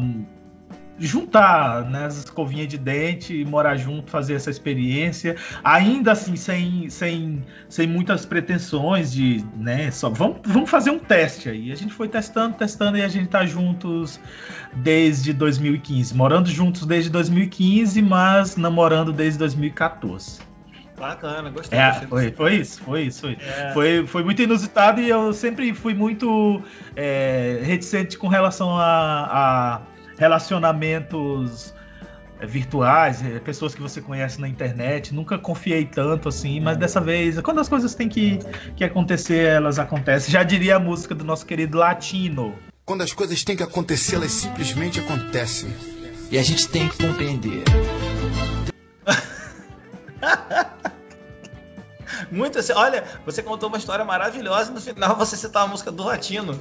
juntar 1.00 1.90
né, 1.90 2.06
as 2.06 2.18
escovinhas 2.18 2.68
de 2.68 2.78
dente, 2.78 3.44
morar 3.46 3.76
junto, 3.78 4.10
fazer 4.10 4.36
essa 4.36 4.50
experiência, 4.50 5.36
ainda 5.64 6.12
assim 6.12 6.36
sem, 6.36 6.90
sem, 6.90 7.44
sem 7.68 7.88
muitas 7.88 8.26
pretensões 8.26 9.12
de, 9.12 9.44
né, 9.58 9.90
só 9.92 10.10
vamos, 10.10 10.38
vamos 10.46 10.70
fazer 10.70 10.92
um 10.92 11.00
teste 11.00 11.50
aí. 11.50 11.72
A 11.72 11.76
gente 11.76 11.94
foi 11.94 12.08
testando, 12.08 12.56
testando 12.56 12.98
e 12.98 13.02
a 13.02 13.08
gente 13.08 13.28
tá 13.28 13.46
juntos 13.46 14.20
desde 14.74 15.34
2015, 15.34 16.16
morando 16.16 16.50
juntos 16.50 16.86
desde 16.86 17.10
2015, 17.10 18.02
mas 18.02 18.56
namorando 18.56 19.12
desde 19.12 19.40
2014. 19.40 20.54
Bacana, 20.98 21.50
gostei. 21.50 21.78
É, 21.78 21.92
foi, 22.08 22.32
foi 22.32 22.56
isso, 22.56 22.82
foi 22.82 23.02
isso. 23.04 23.22
Foi. 23.22 23.38
É. 23.42 23.72
Foi, 23.74 24.08
foi 24.08 24.24
muito 24.24 24.42
inusitado 24.42 25.02
e 25.02 25.10
eu 25.10 25.34
sempre 25.34 25.74
fui 25.74 25.94
muito 25.94 26.62
é, 26.96 27.60
reticente 27.64 28.18
com 28.18 28.28
relação 28.28 28.78
a, 28.78 29.28
a 29.32 29.82
relacionamentos 30.18 31.74
é, 32.40 32.46
virtuais, 32.46 33.24
é, 33.24 33.40
pessoas 33.40 33.74
que 33.74 33.82
você 33.82 34.02
conhece 34.02 34.40
na 34.40 34.48
internet. 34.48 35.14
Nunca 35.14 35.38
confiei 35.38 35.86
tanto 35.86 36.30
assim, 36.30 36.60
mas 36.60 36.78
dessa 36.78 37.00
vez, 37.00 37.40
quando 37.42 37.60
as 37.60 37.70
coisas 37.70 37.96
têm 37.96 38.10
que, 38.10 38.40
que 38.76 38.84
acontecer, 38.84 39.48
elas 39.48 39.80
acontecem. 39.80 40.32
Já 40.32 40.44
diria 40.44 40.76
a 40.76 40.80
música 40.80 41.16
do 41.16 41.24
nosso 41.24 41.46
querido 41.46 41.78
Latino. 41.78 42.54
Quando 42.86 43.02
as 43.02 43.14
coisas 43.14 43.42
têm 43.44 43.56
que 43.56 43.64
acontecer, 43.64 44.18
elas 44.18 44.32
simplesmente 44.32 45.00
acontecem. 45.00 45.74
E 46.30 46.38
a 46.38 46.44
gente 46.44 46.68
tem 46.68 46.90
que 46.90 47.08
compreender. 47.08 47.64
Muito 52.32 52.60
assim, 52.60 52.74
olha, 52.74 53.04
você 53.26 53.42
contou 53.42 53.70
uma 53.70 53.78
história 53.78 54.04
maravilhosa 54.04 54.72
e 54.72 54.74
no 54.74 54.82
final 54.82 55.16
você 55.16 55.38
citou 55.38 55.62
a 55.62 55.68
música 55.68 55.92
do 55.92 56.04
Latino. 56.04 56.60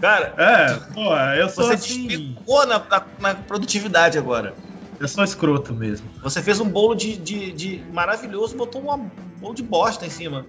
Cara, 0.00 0.34
É, 0.36 0.74
pô, 0.92 1.16
eu 1.34 1.48
sou 1.48 1.64
você 1.64 1.74
assim, 1.74 2.06
despicou 2.08 2.66
na, 2.66 2.78
na- 2.78 3.06
na 3.20 3.34
produtividade 3.34 4.18
agora. 4.18 4.54
eu 5.00 5.08
sou 5.08 5.24
escroto 5.24 5.72
mesmo. 5.74 6.10
Você 6.22 6.42
fez 6.42 6.60
um 6.60 6.68
bolo 6.68 6.94
de, 6.94 7.16
de, 7.16 7.52
de 7.52 7.84
maravilhoso, 7.92 8.56
botou 8.56 8.82
um 8.82 9.10
bolo 9.38 9.54
de 9.54 9.62
bosta 9.62 10.04
em 10.06 10.10
cima. 10.10 10.46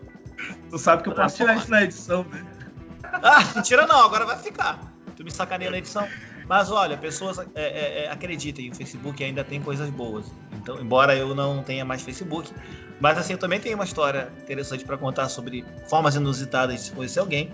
Tu 0.70 0.78
sabe 0.78 1.04
que 1.04 1.10
eu 1.10 1.14
posso 1.16 1.38
tirar 1.38 1.56
isso 1.58 1.72
na 1.72 1.82
edição, 1.84 2.24
né? 2.26 2.46
Ah, 3.24 3.44
mentira 3.56 3.88
não, 3.88 4.04
agora 4.06 4.26
vai 4.26 4.38
ficar. 4.38 4.94
Tu 5.16 5.24
me 5.24 5.32
sacaneia 5.32 5.72
na 5.72 5.78
edição. 5.78 6.08
Mas 6.48 6.70
olha, 6.72 6.96
pessoas 6.98 7.40
é, 7.40 7.46
é, 7.56 8.04
é, 8.06 8.12
acreditem, 8.12 8.70
o 8.70 8.76
Facebook 8.76 9.22
ainda 9.24 9.44
tem 9.44 9.62
coisas 9.62 9.90
boas. 9.90 10.26
Então, 10.54 10.80
embora 10.80 11.16
eu 11.16 11.34
não 11.36 11.62
tenha 11.64 11.84
mais 11.84 12.02
Facebook, 12.04 12.54
mas 13.02 13.18
assim, 13.18 13.34
eu 13.34 13.40
também 13.40 13.60
tenho 13.60 13.76
uma 13.76 13.84
história 13.84 14.32
interessante 14.42 14.86
pra 14.86 14.98
contar 14.98 15.28
sobre 15.28 15.66
formas 15.90 16.16
inusitadas 16.16 16.86
de 16.86 16.92
conhecer 16.92 17.20
alguém. 17.20 17.52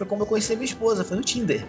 Foi 0.00 0.06
como 0.06 0.22
eu 0.22 0.26
conheci 0.26 0.54
minha 0.56 0.64
esposa, 0.64 1.04
foi 1.04 1.18
no 1.18 1.22
Tinder. 1.22 1.62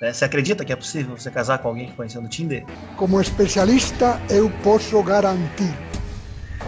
Né, 0.00 0.12
Você 0.12 0.24
acredita 0.24 0.64
que 0.64 0.72
é 0.72 0.76
possível 0.76 1.16
você 1.16 1.30
casar 1.30 1.58
com 1.58 1.68
alguém 1.68 1.86
que 1.86 1.92
conheceu 1.92 2.20
no 2.20 2.28
Tinder? 2.28 2.64
Como 2.96 3.20
especialista, 3.20 4.20
eu 4.28 4.50
posso 4.64 5.00
garantir. 5.00 5.72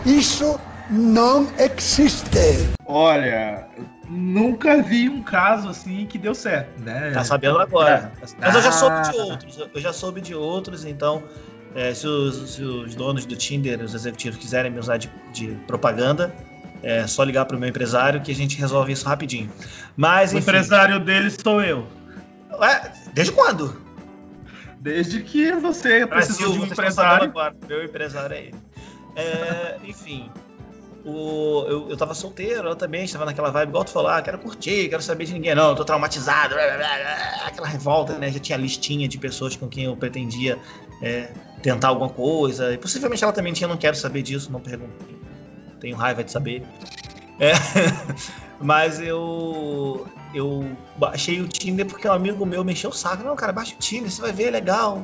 Isso 0.05 0.57
não 0.89 1.49
existe. 1.59 2.39
Olha, 2.87 3.67
nunca 4.09 4.81
vi 4.81 5.09
um 5.09 5.21
caso 5.21 5.69
assim 5.69 6.07
que 6.07 6.17
deu 6.17 6.33
certo, 6.33 6.81
né? 6.81 7.11
Tá 7.13 7.25
sabendo 7.25 7.59
agora. 7.59 8.13
É. 8.23 8.27
Mas 8.39 8.55
eu 8.55 8.63
já 8.63 8.71
soube 8.71 9.03
de 9.03 9.19
Ah. 9.19 9.25
outros. 9.25 9.59
Eu 9.75 9.81
já 9.81 9.93
soube 9.93 10.21
de 10.21 10.33
outros, 10.37 10.85
então. 10.85 11.25
é, 11.75 11.93
se, 11.93 12.07
os, 12.07 12.53
se 12.55 12.63
os 12.63 12.95
donos 12.95 13.27
do 13.27 13.35
Tinder, 13.37 13.83
os 13.83 13.95
executivos, 13.95 14.39
quiserem 14.39 14.71
me 14.71 14.79
usar 14.79 14.97
de, 14.97 15.11
de 15.33 15.49
propaganda, 15.67 16.33
é 16.87 17.05
só 17.05 17.25
ligar 17.25 17.45
pro 17.47 17.59
meu 17.59 17.69
empresário 17.69 18.23
que 18.23 18.31
a 18.31 18.35
gente 18.35 18.57
resolve 18.57 18.93
isso 18.93 19.05
rapidinho. 19.05 19.51
Mas, 19.97 20.33
O 20.33 20.37
enfim. 20.37 20.49
empresário 20.49 21.01
dele 21.01 21.31
sou 21.31 21.61
eu. 21.61 21.85
Ué, 22.61 22.93
desde 23.13 23.33
quando? 23.33 23.77
Desde 24.79 25.21
que 25.21 25.51
você 25.55 26.07
precisou 26.07 26.53
de 26.53 26.59
um 26.59 26.61
sabendo 26.61 26.73
empresário. 26.73 27.25
Agora. 27.25 27.57
Meu 27.69 27.85
empresário 27.85 28.35
é 28.35 28.41
ele. 28.41 28.55
É, 29.19 29.79
enfim. 29.83 30.31
O, 31.03 31.65
eu, 31.67 31.89
eu 31.89 31.97
tava 31.97 32.13
solteiro, 32.13 32.69
eu 32.69 32.77
também 32.77 33.05
estava 33.05 33.25
naquela 33.25 33.51
vibe, 33.51 33.71
igual 33.71 33.83
tu 33.83 33.91
falou, 33.91 34.11
ah, 34.11 34.21
quero 34.21 34.39
curtir, 34.39 34.91
quero 34.91 35.01
saber 35.01 35.25
de 35.25 35.33
ninguém, 35.33 35.55
não, 35.55 35.71
eu 35.71 35.75
tô 35.75 35.87
traumatizado, 35.87 36.55
blá, 36.55 36.67
blá, 36.67 36.77
blá, 36.77 37.47
aquela 37.47 37.67
revolta, 37.67 38.19
né? 38.19 38.31
Já 38.31 38.41
tinha 38.41 38.59
listinha 38.59 39.09
de 39.09 39.17
pessoas 39.17 39.57
com 39.57 39.69
quem 39.69 39.85
eu 39.85 39.97
pretendia 39.97 40.59
é, 41.01 41.31
tentar 41.63 41.89
alguma 41.89 42.11
coisa, 42.11 42.75
e 42.75 42.77
possivelmente 42.77 43.25
ela 43.25 43.33
também 43.33 43.55
tinha, 43.55 43.67
não 43.67 43.79
quero 43.79 43.97
saber 43.97 44.21
disso, 44.21 44.53
não 44.53 44.61
perguntei, 44.61 45.17
tenho 45.81 45.97
raiva 45.97 46.25
de 46.25 46.31
saber. 46.31 46.63
É, 47.39 47.53
mas 48.61 49.01
eu 49.01 50.07
eu 50.35 50.77
baixei 50.97 51.41
o 51.41 51.49
Tinder 51.49 51.87
porque 51.87 52.07
um 52.09 52.13
amigo 52.13 52.45
meu 52.45 52.65
me 52.65 52.73
encheu 52.73 52.91
o 52.91 52.93
saco. 52.93 53.23
Não, 53.23 53.37
cara, 53.37 53.53
baixa 53.53 53.75
o 53.75 53.79
Tinder, 53.79 54.11
você 54.11 54.21
vai 54.21 54.33
ver, 54.33 54.49
é 54.49 54.51
legal. 54.51 55.03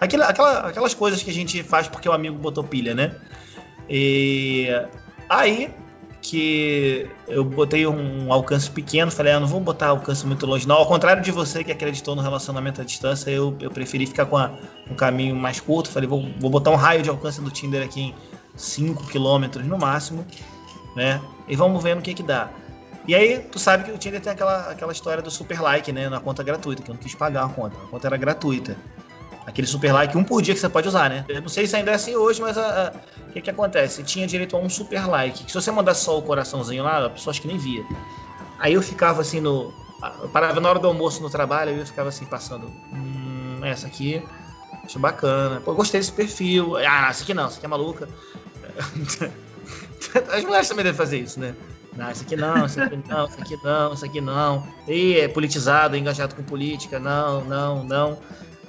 Aquela, 0.00 0.26
aquela, 0.26 0.58
aquelas 0.68 0.94
coisas 0.94 1.22
que 1.22 1.30
a 1.30 1.34
gente 1.34 1.62
faz 1.62 1.88
porque 1.88 2.08
o 2.08 2.12
amigo 2.12 2.36
botou 2.36 2.62
pilha, 2.62 2.94
né? 2.94 3.14
E 3.88 4.68
aí 5.28 5.70
que 6.20 7.08
eu 7.28 7.44
botei 7.44 7.86
um 7.86 8.32
alcance 8.32 8.68
pequeno, 8.68 9.12
falei, 9.12 9.32
ah, 9.32 9.38
não 9.38 9.46
vou 9.46 9.60
botar 9.60 9.88
alcance 9.88 10.26
muito 10.26 10.44
longe, 10.44 10.66
não. 10.66 10.76
Ao 10.76 10.86
contrário 10.86 11.22
de 11.22 11.30
você 11.30 11.62
que 11.62 11.70
acreditou 11.70 12.16
no 12.16 12.22
relacionamento 12.22 12.80
à 12.80 12.84
distância, 12.84 13.30
eu, 13.30 13.56
eu 13.60 13.70
preferi 13.70 14.06
ficar 14.06 14.26
com 14.26 14.36
um 14.90 14.94
caminho 14.96 15.36
mais 15.36 15.60
curto. 15.60 15.88
Falei, 15.88 16.08
vou, 16.08 16.28
vou 16.40 16.50
botar 16.50 16.72
um 16.72 16.74
raio 16.74 17.00
de 17.00 17.08
alcance 17.08 17.40
do 17.40 17.50
Tinder 17.50 17.82
aqui 17.82 18.00
em 18.02 18.14
5 18.56 19.04
km 19.04 19.62
no 19.64 19.78
máximo, 19.78 20.26
né? 20.94 21.20
E 21.46 21.54
vamos 21.54 21.82
ver 21.82 21.94
no 21.94 22.02
que 22.02 22.14
que 22.14 22.22
dá. 22.22 22.50
E 23.06 23.14
aí, 23.14 23.38
tu 23.38 23.58
sabe 23.58 23.84
que 23.84 23.92
o 23.92 23.98
Tinder 23.98 24.20
tem 24.20 24.32
aquela, 24.32 24.70
aquela 24.70 24.90
história 24.90 25.22
do 25.22 25.30
super 25.30 25.60
like, 25.60 25.92
né? 25.92 26.08
Na 26.08 26.18
conta 26.18 26.42
gratuita, 26.42 26.82
que 26.82 26.90
eu 26.90 26.94
não 26.94 27.00
quis 27.00 27.14
pagar 27.14 27.44
a 27.44 27.48
conta. 27.48 27.76
A 27.84 27.86
conta 27.86 28.08
era 28.08 28.16
gratuita. 28.16 28.76
Aquele 29.46 29.66
super 29.66 29.92
like, 29.92 30.18
um 30.18 30.24
por 30.24 30.42
dia 30.42 30.52
que 30.52 30.60
você 30.60 30.68
pode 30.68 30.88
usar, 30.88 31.08
né? 31.08 31.24
Eu 31.28 31.40
não 31.40 31.48
sei 31.48 31.68
se 31.68 31.76
ainda 31.76 31.92
é 31.92 31.94
assim 31.94 32.16
hoje, 32.16 32.40
mas 32.40 32.56
o 32.56 33.32
que 33.32 33.40
que 33.40 33.50
acontece? 33.50 34.02
Tinha 34.02 34.26
direito 34.26 34.56
a 34.56 34.58
um 34.58 34.68
super 34.68 35.06
like. 35.06 35.44
Que 35.44 35.52
se 35.52 35.54
você 35.54 35.70
mandasse 35.70 36.02
só 36.02 36.18
o 36.18 36.22
coraçãozinho 36.22 36.82
lá, 36.82 37.06
a 37.06 37.10
pessoa 37.10 37.30
acho 37.30 37.40
que 37.40 37.46
nem 37.46 37.56
via. 37.56 37.84
Aí 38.58 38.74
eu 38.74 38.82
ficava 38.82 39.20
assim 39.20 39.40
no. 39.40 39.72
Eu 40.20 40.28
parava 40.28 40.60
na 40.60 40.68
hora 40.68 40.80
do 40.80 40.88
almoço 40.88 41.22
no 41.22 41.30
trabalho, 41.30 41.70
eu 41.70 41.86
ficava 41.86 42.08
assim 42.08 42.24
passando. 42.24 42.72
Hum, 42.92 43.60
essa 43.62 43.86
aqui. 43.86 44.20
Acho 44.84 44.98
bacana. 44.98 45.60
Pô, 45.60 45.74
gostei 45.74 46.00
desse 46.00 46.12
perfil. 46.12 46.76
Ah, 46.76 47.08
essa 47.08 47.22
aqui 47.22 47.32
não, 47.32 47.46
essa 47.46 47.58
aqui 47.58 47.66
é 47.66 47.68
maluca. 47.68 48.08
As 50.32 50.44
mulheres 50.44 50.68
também 50.68 50.84
devem 50.84 50.96
fazer 50.96 51.18
isso, 51.18 51.38
né? 51.40 51.54
Não, 51.96 52.10
isso 52.10 52.22
aqui 52.22 52.36
não, 52.36 52.66
isso 52.66 52.80
aqui 52.80 52.96
não, 53.08 53.24
isso 53.26 53.40
aqui 53.40 53.58
não, 53.64 53.92
isso 53.94 54.04
aqui 54.04 54.20
não. 54.20 54.66
E 54.86 55.18
é 55.18 55.28
politizado, 55.28 55.96
engajado 55.96 56.34
com 56.34 56.42
política, 56.42 56.98
não, 56.98 57.44
não, 57.44 57.84
não. 57.84 58.18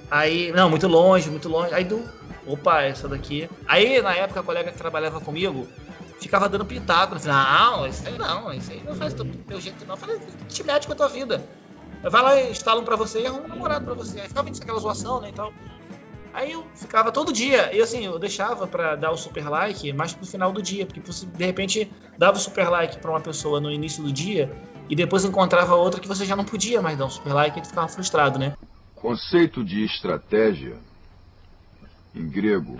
Aí, 0.09 0.51
não, 0.53 0.69
muito 0.69 0.87
longe, 0.87 1.29
muito 1.29 1.49
longe. 1.49 1.73
Aí 1.73 1.83
do. 1.83 2.01
Opa, 2.45 2.81
essa 2.81 3.09
daqui. 3.09 3.49
Aí, 3.67 4.01
na 4.01 4.15
época, 4.15 4.39
a 4.39 4.43
colega 4.43 4.71
que 4.71 4.77
trabalhava 4.77 5.19
comigo 5.19 5.67
ficava 6.19 6.47
dando 6.47 6.65
pitaco. 6.65 7.15
Não, 7.25 7.87
isso 7.87 8.07
aí 8.07 8.17
não, 8.17 8.53
isso 8.53 8.71
aí 8.71 8.81
não 8.85 8.95
faz 8.95 9.13
do 9.13 9.25
teu 9.25 9.59
jeito, 9.59 9.85
não. 9.85 9.95
Eu 9.95 9.99
falei, 9.99 10.19
te 10.47 10.63
mete 10.63 10.87
com 10.87 10.93
a 10.93 10.95
tua 10.95 11.09
vida. 11.09 11.43
Vai 12.01 12.21
lá, 12.21 12.41
instala 12.41 12.79
um 12.79 12.85
pra 12.85 12.95
você 12.95 13.21
e 13.21 13.27
arruma 13.27 13.45
um 13.45 13.47
namorado 13.47 13.85
pra 13.85 13.93
você. 13.93 14.21
Aí 14.21 14.27
ficava 14.27 14.49
vendo 14.49 14.61
aquela 14.61 14.79
zoação, 14.79 15.19
né, 15.19 15.29
e 15.29 15.33
tal. 15.33 15.51
Aí 16.37 16.51
eu 16.51 16.63
ficava 16.75 17.11
todo 17.11 17.33
dia, 17.33 17.75
e 17.75 17.81
assim, 17.81 18.05
eu 18.05 18.19
deixava 18.19 18.67
para 18.67 18.95
dar 18.95 19.09
o 19.09 19.17
super 19.17 19.49
like 19.49 19.91
mais 19.91 20.13
pro 20.13 20.23
final 20.23 20.53
do 20.53 20.61
dia, 20.61 20.85
porque 20.85 20.99
você 20.99 21.25
de 21.25 21.43
repente 21.43 21.91
dava 22.15 22.37
o 22.37 22.39
super 22.39 22.69
like 22.69 22.99
para 22.99 23.09
uma 23.09 23.19
pessoa 23.19 23.59
no 23.59 23.71
início 23.71 24.03
do 24.03 24.11
dia 24.13 24.47
e 24.87 24.95
depois 24.95 25.25
encontrava 25.25 25.73
outra 25.73 25.99
que 25.99 26.07
você 26.07 26.25
já 26.25 26.35
não 26.35 26.45
podia 26.45 26.79
mais 26.79 26.95
dar 26.95 27.07
um 27.07 27.09
super 27.09 27.33
like 27.33 27.59
e 27.59 27.65
ficava 27.65 27.87
frustrado, 27.87 28.37
né? 28.37 28.53
Conceito 28.93 29.65
de 29.65 29.83
estratégia, 29.83 30.77
em 32.13 32.29
grego, 32.29 32.79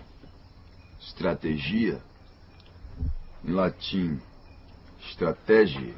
estratégia, 0.99 1.99
em 3.43 3.53
latim, 3.53 4.21
estratégia, 4.99 5.95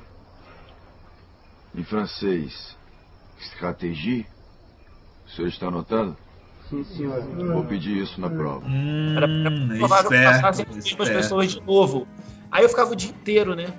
em 1.75 1.83
francês, 1.83 2.77
stratégie. 3.37 4.25
O 5.27 5.31
senhor 5.31 5.49
está 5.49 5.67
anotando? 5.67 6.28
Sim, 6.69 6.83
senhor. 6.83 7.21
Vou 7.21 7.63
pedir 7.65 7.97
isso 8.03 8.21
na 8.21 8.29
prova. 8.29 8.65
Hum, 8.65 9.15
Era 9.17 9.27
pra 9.27 9.77
provar 9.77 10.07
que 10.07 10.13
eu 10.13 10.23
passasse 10.23 10.61
as 10.61 10.75
mesmas 10.75 11.09
pessoas 11.09 11.51
de 11.51 11.61
novo. 11.61 12.07
Aí 12.51 12.63
eu 12.63 12.69
ficava 12.69 12.91
o 12.91 12.95
dia 12.95 13.09
inteiro, 13.09 13.55
né? 13.55 13.73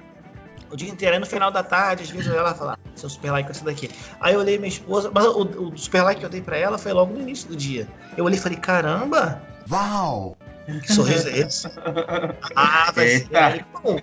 O 0.70 0.76
dia 0.76 0.88
inteiro. 0.88 1.14
Aí 1.14 1.20
no 1.20 1.26
final 1.26 1.50
da 1.50 1.62
tarde, 1.62 2.02
às 2.02 2.10
vezes 2.10 2.26
eu 2.26 2.34
ia 2.34 2.42
lá 2.42 2.54
falar, 2.54 2.78
seu 2.96 3.08
super 3.08 3.30
like 3.30 3.48
é 3.48 3.52
esse 3.52 3.64
daqui. 3.64 3.90
Aí 4.20 4.34
eu 4.34 4.40
olhei 4.40 4.58
minha 4.58 4.68
esposa, 4.68 5.10
mas 5.14 5.24
o, 5.26 5.42
o 5.42 5.78
super 5.78 6.02
like 6.02 6.20
que 6.20 6.26
eu 6.26 6.30
dei 6.30 6.40
pra 6.40 6.56
ela 6.56 6.78
foi 6.78 6.92
logo 6.92 7.12
no 7.12 7.20
início 7.20 7.48
do 7.48 7.56
dia. 7.56 7.88
Eu 8.16 8.24
olhei 8.24 8.38
e 8.38 8.42
falei, 8.42 8.58
caramba! 8.58 9.40
Uau! 9.70 10.36
Que 10.66 10.92
sorriso 10.92 11.28
é 11.28 11.38
esse? 11.38 11.68
ah, 12.54 12.92
vai 12.94 13.08
ser. 13.08 13.36
Aí, 13.36 13.64
bom, 13.82 13.98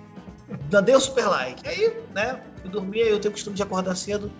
dei 0.82 0.94
o 0.94 1.00
super 1.00 1.26
like. 1.26 1.66
Aí, 1.66 1.94
né, 2.14 2.40
fui 2.60 2.70
dormir, 2.70 3.02
aí 3.02 3.10
eu 3.10 3.18
tenho 3.18 3.30
o 3.30 3.34
costume 3.34 3.56
de 3.56 3.62
acordar 3.62 3.94
cedo. 3.96 4.30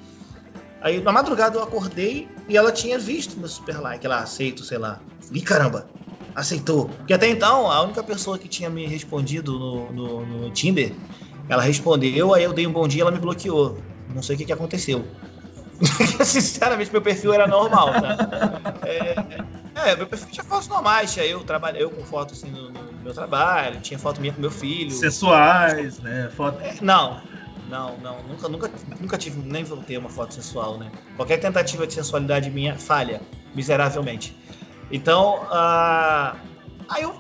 Aí 0.80 1.00
na 1.00 1.12
madrugada 1.12 1.56
eu 1.56 1.62
acordei 1.62 2.28
e 2.48 2.56
ela 2.56 2.70
tinha 2.70 2.98
visto 2.98 3.38
meu 3.38 3.48
super 3.48 3.80
like, 3.80 4.04
ela 4.04 4.18
aceito, 4.18 4.62
sei 4.62 4.78
lá. 4.78 5.02
Ih, 5.32 5.42
caramba, 5.42 5.88
aceitou. 6.34 6.88
Porque 6.90 7.12
até 7.12 7.28
então, 7.28 7.70
a 7.70 7.82
única 7.82 8.02
pessoa 8.02 8.38
que 8.38 8.48
tinha 8.48 8.70
me 8.70 8.86
respondido 8.86 9.58
no, 9.58 9.92
no, 9.92 10.26
no 10.26 10.50
Tinder, 10.52 10.94
ela 11.48 11.62
respondeu, 11.62 12.32
aí 12.32 12.44
eu 12.44 12.52
dei 12.52 12.66
um 12.66 12.72
bom 12.72 12.86
dia 12.86 13.02
ela 13.02 13.10
me 13.10 13.18
bloqueou. 13.18 13.82
Não 14.14 14.22
sei 14.22 14.36
o 14.36 14.38
que, 14.38 14.44
que 14.44 14.52
aconteceu. 14.52 15.04
Sinceramente, 16.24 16.90
meu 16.90 17.02
perfil 17.02 17.32
era 17.32 17.46
normal, 17.46 17.92
tá? 17.92 18.74
É, 18.84 19.90
é, 19.90 19.96
meu 19.96 20.06
perfil 20.06 20.28
tinha 20.30 20.44
fotos 20.44 20.68
normais, 20.68 21.12
tinha 21.12 21.24
eu, 21.24 21.44
trabalho, 21.44 21.76
eu 21.76 21.90
com 21.90 22.04
foto 22.04 22.34
assim 22.34 22.50
no, 22.50 22.70
no 22.70 22.92
meu 23.02 23.14
trabalho, 23.14 23.80
tinha 23.80 23.98
foto 23.98 24.20
minha 24.20 24.32
com 24.32 24.40
meu 24.40 24.50
filho. 24.50 24.90
Sensuais, 24.90 25.98
né? 26.00 26.30
Foto... 26.34 26.60
É, 26.60 26.74
não, 26.80 27.20
não, 27.68 27.98
não, 27.98 28.22
nunca, 28.22 28.48
nunca, 28.48 28.70
nunca 29.00 29.18
tive, 29.18 29.40
nem 29.46 29.62
vou 29.62 29.78
ter 29.78 29.98
uma 29.98 30.08
foto 30.08 30.34
sensual, 30.34 30.78
né? 30.78 30.90
Qualquer 31.16 31.38
tentativa 31.38 31.86
de 31.86 31.94
sensualidade 31.94 32.50
minha 32.50 32.78
falha, 32.78 33.20
miseravelmente. 33.54 34.36
Então, 34.90 35.42
uh, 35.44 36.36
aí 36.88 37.02
eu, 37.02 37.14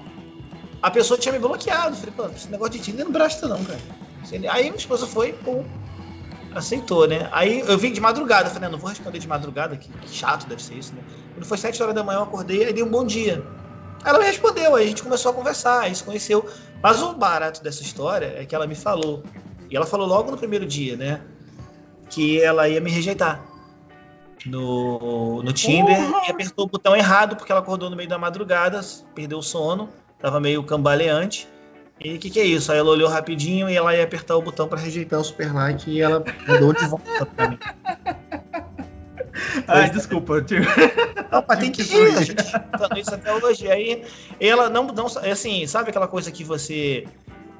a 0.82 0.90
pessoa 0.90 1.18
tinha 1.18 1.32
me 1.32 1.38
bloqueado. 1.38 1.96
Falei, 1.96 2.14
pô, 2.16 2.26
esse 2.28 2.50
negócio 2.50 2.72
de 2.72 2.80
Tinder 2.80 3.04
não 3.04 3.12
presta 3.12 3.46
não, 3.46 3.62
cara. 3.62 3.78
Aí 4.50 4.64
minha 4.64 4.76
esposa 4.76 5.06
foi, 5.06 5.32
pô, 5.32 5.64
aceitou, 6.54 7.06
né? 7.06 7.28
Aí 7.32 7.60
eu 7.60 7.76
vim 7.76 7.92
de 7.92 8.00
madrugada, 8.00 8.48
falei, 8.48 8.68
não 8.68 8.78
vou 8.78 8.88
responder 8.88 9.18
de 9.18 9.28
madrugada, 9.28 9.76
que, 9.76 9.90
que, 9.90 10.10
chato 10.10 10.46
deve 10.46 10.62
ser 10.62 10.74
isso, 10.74 10.94
né? 10.94 11.02
Quando 11.34 11.46
foi 11.46 11.58
sete 11.58 11.82
horas 11.82 11.94
da 11.94 12.02
manhã, 12.02 12.18
eu 12.18 12.22
acordei 12.22 12.68
e 12.68 12.72
dei 12.72 12.82
um 12.82 12.90
bom 12.90 13.04
dia. 13.04 13.44
Ela 14.04 14.18
me 14.18 14.24
respondeu, 14.24 14.74
aí 14.76 14.84
a 14.84 14.88
gente 14.88 15.02
começou 15.02 15.32
a 15.32 15.34
conversar, 15.34 15.80
aí 15.80 15.94
se 15.94 16.04
conheceu. 16.04 16.48
Mas 16.82 17.02
o 17.02 17.14
barato 17.14 17.62
dessa 17.62 17.82
história 17.82 18.34
é 18.36 18.46
que 18.46 18.54
ela 18.54 18.66
me 18.66 18.74
falou, 18.74 19.22
e 19.70 19.76
ela 19.76 19.86
falou 19.86 20.06
logo 20.06 20.30
no 20.30 20.36
primeiro 20.36 20.66
dia, 20.66 20.96
né? 20.96 21.20
Que 22.08 22.40
ela 22.40 22.68
ia 22.68 22.80
me 22.80 22.90
rejeitar 22.90 23.44
no, 24.46 25.42
no 25.42 25.52
Tinder 25.52 25.98
uhum. 25.98 26.24
e 26.26 26.30
apertou 26.30 26.64
o 26.64 26.68
botão 26.68 26.96
errado 26.96 27.36
porque 27.36 27.50
ela 27.50 27.60
acordou 27.60 27.90
no 27.90 27.96
meio 27.96 28.08
da 28.08 28.18
madrugada, 28.18 28.80
perdeu 29.14 29.38
o 29.38 29.42
sono, 29.42 29.88
tava 30.18 30.40
meio 30.40 30.62
cambaleante. 30.62 31.48
E 32.00 32.14
o 32.14 32.18
que, 32.18 32.30
que 32.30 32.38
é 32.38 32.44
isso? 32.44 32.70
Aí 32.70 32.78
ela 32.78 32.90
olhou 32.90 33.08
rapidinho 33.08 33.68
e 33.68 33.76
ela 33.76 33.94
ia 33.94 34.04
apertar 34.04 34.36
o 34.36 34.42
botão 34.42 34.68
para 34.68 34.78
rejeitar 34.78 35.18
o 35.18 35.24
super 35.24 35.52
like 35.52 35.90
e 35.90 36.00
ela 36.00 36.22
mandou 36.46 36.72
de 36.72 36.86
volta 36.86 37.26
pra 37.26 37.50
mim. 37.50 37.58
Ai, 39.66 39.90
desculpa, 39.90 40.40
tio. 40.42 40.62
Mas 41.46 41.58
tem 41.58 41.70
que 41.70 41.82
ir, 41.82 42.16
a 42.16 42.22
gente 42.22 42.42
tá 42.42 42.88
isso 42.96 43.14
até 43.14 43.34
hoje. 43.34 43.70
Aí 43.70 44.04
ela 44.40 44.68
não, 44.68 44.86
não. 44.86 45.06
Assim, 45.06 45.66
sabe 45.66 45.90
aquela 45.90 46.08
coisa 46.08 46.30
que 46.30 46.42
você 46.42 47.04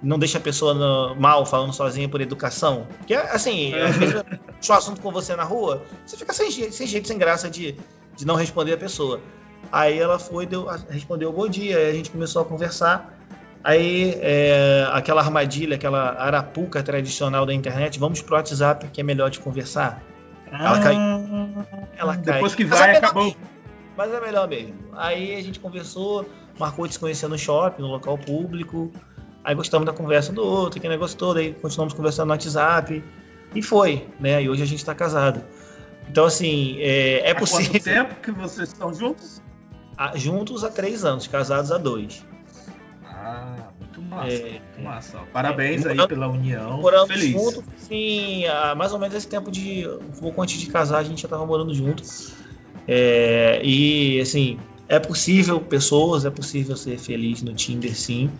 não 0.02 0.18
deixa 0.18 0.38
a 0.38 0.40
pessoa 0.40 0.74
no, 0.74 1.14
mal 1.16 1.44
falando 1.44 1.72
sozinha 1.72 2.08
por 2.08 2.20
educação. 2.20 2.86
Porque, 2.98 3.14
assim, 3.14 3.74
às 3.74 3.96
vezes 3.96 4.14
eu 4.14 4.24
um 4.70 4.72
assunto 4.72 5.00
com 5.00 5.10
você 5.10 5.34
na 5.34 5.44
rua, 5.44 5.82
você 6.04 6.16
fica 6.16 6.32
sem, 6.32 6.50
sem 6.50 6.86
jeito, 6.86 7.08
sem 7.08 7.18
graça 7.18 7.48
de, 7.50 7.76
de 8.16 8.26
não 8.26 8.34
responder 8.34 8.72
a 8.72 8.78
pessoa. 8.78 9.20
Aí 9.72 9.98
ela 9.98 10.18
foi, 10.18 10.46
deu, 10.46 10.66
respondeu 10.88 11.32
bom 11.32 11.48
dia, 11.48 11.76
aí 11.76 11.90
a 11.90 11.92
gente 11.92 12.10
começou 12.10 12.42
a 12.42 12.44
conversar. 12.44 13.14
Aí, 13.62 14.16
é, 14.20 14.88
aquela 14.92 15.20
armadilha, 15.20 15.74
aquela 15.74 16.12
arapuca 16.12 16.82
tradicional 16.82 17.44
da 17.44 17.52
internet, 17.52 17.98
vamos 17.98 18.22
pro 18.22 18.36
WhatsApp 18.36 18.88
que 18.88 19.00
é 19.00 19.04
melhor 19.04 19.30
de 19.30 19.40
conversar. 19.40 20.02
Ela 20.50 20.78
ah, 20.78 20.80
caiu. 20.80 21.00
Ela 21.96 22.16
Depois 22.16 22.54
cai. 22.54 22.56
que 22.56 22.64
vai, 22.64 22.78
mas 22.78 22.88
é 22.88 22.98
acabou. 22.98 23.24
Mesmo, 23.24 23.40
mas 23.96 24.14
é 24.14 24.20
melhor 24.20 24.48
mesmo. 24.48 24.74
Aí 24.92 25.34
a 25.34 25.42
gente 25.42 25.60
conversou, 25.60 26.26
marcou 26.58 26.86
de 26.86 26.94
se 26.94 26.98
conhecer 26.98 27.28
no 27.28 27.36
shopping, 27.36 27.82
no 27.82 27.88
local 27.88 28.16
público. 28.16 28.92
Aí 29.48 29.54
gostamos 29.54 29.86
da 29.86 29.94
conversa 29.94 30.30
do 30.30 30.44
outro, 30.44 30.78
que 30.78 30.86
negócio 30.86 31.16
todo, 31.16 31.38
aí 31.38 31.54
continuamos 31.54 31.94
conversando 31.94 32.26
no 32.26 32.32
WhatsApp. 32.32 33.02
E 33.54 33.62
foi, 33.62 34.06
né? 34.20 34.42
E 34.42 34.50
hoje 34.50 34.62
a 34.62 34.66
gente 34.66 34.80
está 34.80 34.94
casado. 34.94 35.40
Então, 36.06 36.26
assim, 36.26 36.76
é, 36.80 37.30
é 37.30 37.32
possível. 37.32 37.64
Há 37.64 37.70
quanto 37.70 37.82
tempo 37.82 38.14
que 38.20 38.30
vocês 38.30 38.68
estão 38.68 38.92
juntos? 38.92 39.40
Ah, 39.96 40.12
juntos 40.14 40.64
há 40.64 40.68
três 40.68 41.02
anos, 41.02 41.26
casados 41.26 41.72
há 41.72 41.78
dois. 41.78 42.26
Ah, 43.06 43.70
muito 43.80 44.02
massa, 44.02 44.32
é, 44.34 44.50
muito 44.50 44.82
massa. 44.82 45.18
Parabéns 45.32 45.86
é, 45.86 45.92
aí 45.92 46.06
pela 46.06 46.28
união. 46.28 46.82
Moramos 46.82 47.08
Feliz. 47.08 47.32
juntos, 47.32 47.64
sim, 47.78 48.44
há 48.44 48.74
mais 48.74 48.92
ou 48.92 48.98
menos 48.98 49.16
esse 49.16 49.28
tempo 49.28 49.50
de. 49.50 49.88
Um 49.88 50.20
pouco 50.20 50.42
antes 50.42 50.60
de 50.60 50.66
casar, 50.66 50.98
a 50.98 51.04
gente 51.04 51.22
já 51.22 51.26
estava 51.26 51.46
morando 51.46 51.72
juntos. 51.72 52.34
É, 52.86 53.62
e, 53.64 54.20
assim, 54.20 54.60
é 54.86 54.98
possível 54.98 55.58
pessoas, 55.58 56.26
é 56.26 56.30
possível 56.30 56.76
ser 56.76 56.98
feliz 56.98 57.40
no 57.40 57.54
Tinder, 57.54 57.96
sim 57.96 58.30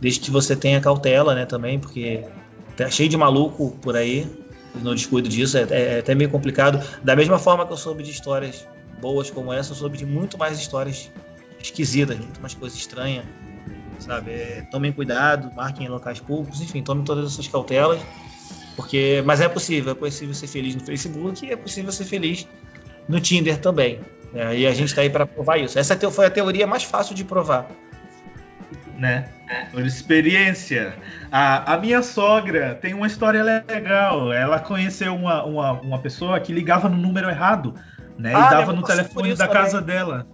desde 0.00 0.20
que 0.20 0.30
você 0.30 0.54
tenha 0.54 0.80
cautela, 0.80 1.34
né, 1.34 1.46
também, 1.46 1.78
porque 1.78 2.24
tá 2.76 2.90
cheio 2.90 3.08
de 3.08 3.16
maluco 3.16 3.76
por 3.80 3.96
aí, 3.96 4.26
não 4.82 4.94
descuido 4.94 5.28
disso, 5.28 5.56
é, 5.56 5.66
é, 5.70 5.98
até 5.98 6.14
meio 6.14 6.30
complicado. 6.30 6.84
Da 7.02 7.14
mesma 7.14 7.38
forma 7.38 7.66
que 7.66 7.72
eu 7.72 7.76
soube 7.76 8.02
de 8.02 8.10
histórias 8.10 8.66
boas 9.00 9.30
como 9.30 9.52
essa, 9.52 9.72
eu 9.72 9.76
soube 9.76 9.96
de 9.96 10.06
muito 10.06 10.36
mais 10.36 10.58
histórias 10.58 11.10
esquisitas, 11.62 12.18
muito 12.18 12.40
mais 12.40 12.54
coisas 12.54 12.78
estranhas, 12.78 13.24
sabe? 13.98 14.32
É, 14.32 14.66
tomem 14.70 14.92
cuidado, 14.92 15.54
marquem 15.54 15.86
em 15.86 15.88
locais 15.88 16.20
públicos, 16.20 16.60
enfim, 16.60 16.82
tomem 16.82 17.04
todas 17.04 17.32
essas 17.32 17.46
cautelas, 17.48 18.00
porque, 18.76 19.22
mas 19.24 19.40
é 19.40 19.48
possível, 19.48 19.92
é 19.92 19.94
possível 19.94 20.34
ser 20.34 20.46
feliz 20.46 20.74
no 20.74 20.84
Facebook 20.84 21.46
e 21.46 21.52
é 21.52 21.56
possível 21.56 21.92
ser 21.92 22.04
feliz 22.04 22.46
no 23.08 23.20
Tinder 23.20 23.58
também. 23.58 24.00
Né? 24.32 24.58
E 24.58 24.66
a 24.66 24.72
gente 24.72 24.88
está 24.88 25.02
aí 25.02 25.10
para 25.10 25.26
provar 25.26 25.58
isso. 25.58 25.78
Essa 25.78 25.96
foi 26.10 26.26
a 26.26 26.30
teoria 26.30 26.66
mais 26.66 26.82
fácil 26.82 27.14
de 27.14 27.24
provar 27.24 27.70
né? 28.98 29.26
Por 29.70 29.84
experiência. 29.84 30.94
A, 31.30 31.74
a 31.74 31.78
minha 31.78 32.02
sogra 32.02 32.74
tem 32.74 32.94
uma 32.94 33.06
história 33.06 33.42
legal. 33.42 34.32
Ela 34.32 34.58
conheceu 34.58 35.14
uma, 35.14 35.44
uma, 35.44 35.72
uma 35.72 35.98
pessoa 35.98 36.38
que 36.40 36.52
ligava 36.52 36.88
no 36.88 36.96
número 36.96 37.28
errado, 37.28 37.74
né? 38.18 38.32
Ah, 38.34 38.46
e 38.46 38.50
dava 38.50 38.72
no 38.72 38.82
telefone 38.82 39.34
da 39.34 39.46
também. 39.46 39.62
casa 39.62 39.80
dela. 39.82 40.26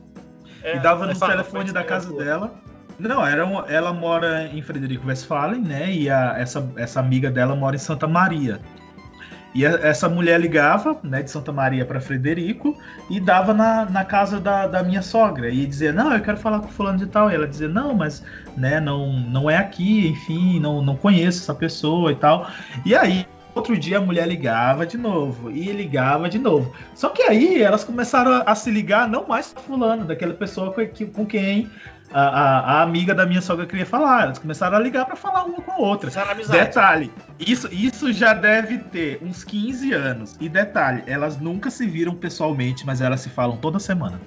É, 0.62 0.76
e 0.76 0.80
dava 0.80 1.06
no 1.06 1.18
telefone 1.18 1.72
da 1.72 1.82
casa 1.82 2.10
boa. 2.10 2.24
dela. 2.24 2.54
Não, 2.98 3.26
era 3.26 3.46
uma- 3.46 3.64
ela 3.66 3.94
mora 3.94 4.46
em 4.52 4.60
Frederico 4.60 5.08
Westphalen, 5.08 5.62
né? 5.62 5.90
E 5.90 6.10
a- 6.10 6.34
essa, 6.38 6.70
essa 6.76 7.00
amiga 7.00 7.30
dela 7.30 7.56
mora 7.56 7.74
em 7.74 7.78
Santa 7.78 8.06
Maria. 8.06 8.60
E 9.54 9.66
a- 9.66 9.80
essa 9.82 10.08
mulher 10.08 10.40
ligava, 10.40 10.98
né, 11.02 11.22
de 11.22 11.30
Santa 11.30 11.52
Maria 11.52 11.84
para 11.84 12.00
Frederico 12.00 12.76
e 13.08 13.18
dava 13.18 13.52
na, 13.52 13.84
na 13.84 14.04
casa 14.04 14.38
da, 14.40 14.66
da 14.66 14.82
minha 14.82 15.02
sogra 15.02 15.48
e 15.50 15.66
dizia: 15.66 15.92
Não, 15.92 16.12
eu 16.12 16.20
quero 16.20 16.36
falar 16.36 16.60
com 16.60 16.68
fulano 16.68 16.98
de 16.98 17.06
tal. 17.06 17.30
E 17.30 17.34
ela 17.34 17.46
dizia: 17.48 17.68
Não, 17.68 17.94
mas 17.94 18.22
né, 18.56 18.80
não, 18.80 19.12
não 19.12 19.50
é 19.50 19.56
aqui, 19.56 20.06
enfim, 20.08 20.60
não, 20.60 20.82
não 20.82 20.96
conheço 20.96 21.42
essa 21.42 21.54
pessoa 21.54 22.12
e 22.12 22.16
tal. 22.16 22.48
E 22.84 22.94
aí, 22.94 23.26
outro 23.54 23.76
dia 23.76 23.98
a 23.98 24.00
mulher 24.00 24.26
ligava 24.28 24.86
de 24.86 24.96
novo 24.96 25.50
e 25.50 25.72
ligava 25.72 26.28
de 26.28 26.38
novo. 26.38 26.72
Só 26.94 27.08
que 27.08 27.22
aí 27.22 27.60
elas 27.62 27.82
começaram 27.82 28.32
a, 28.32 28.42
a 28.42 28.54
se 28.54 28.70
ligar, 28.70 29.08
não 29.08 29.26
mais 29.26 29.52
fulano, 29.66 30.04
daquela 30.04 30.34
pessoa 30.34 30.72
com, 30.72 31.06
com 31.12 31.26
quem 31.26 31.68
a, 32.12 32.20
a, 32.22 32.60
a 32.78 32.82
amiga 32.82 33.14
da 33.14 33.24
minha 33.26 33.40
sogra 33.40 33.66
queria 33.66 33.86
falar. 33.86 34.24
Elas 34.24 34.38
começaram 34.38 34.76
a 34.76 34.80
ligar 34.80 35.04
para 35.06 35.16
falar 35.16 35.44
uma 35.44 35.60
com 35.62 35.72
a 35.72 35.76
outra. 35.76 36.10
Detalhe, 36.50 37.12
isso, 37.38 37.68
isso 37.72 38.12
já 38.12 38.32
deve 38.34 38.78
ter 38.78 39.18
uns 39.22 39.44
15 39.44 39.92
anos. 39.92 40.36
E 40.40 40.48
detalhe, 40.48 41.02
elas 41.06 41.38
nunca 41.38 41.70
se 41.70 41.86
viram 41.86 42.14
pessoalmente, 42.14 42.84
mas 42.86 43.00
elas 43.00 43.20
se 43.20 43.28
falam 43.30 43.56
toda 43.56 43.78
semana. 43.78 44.20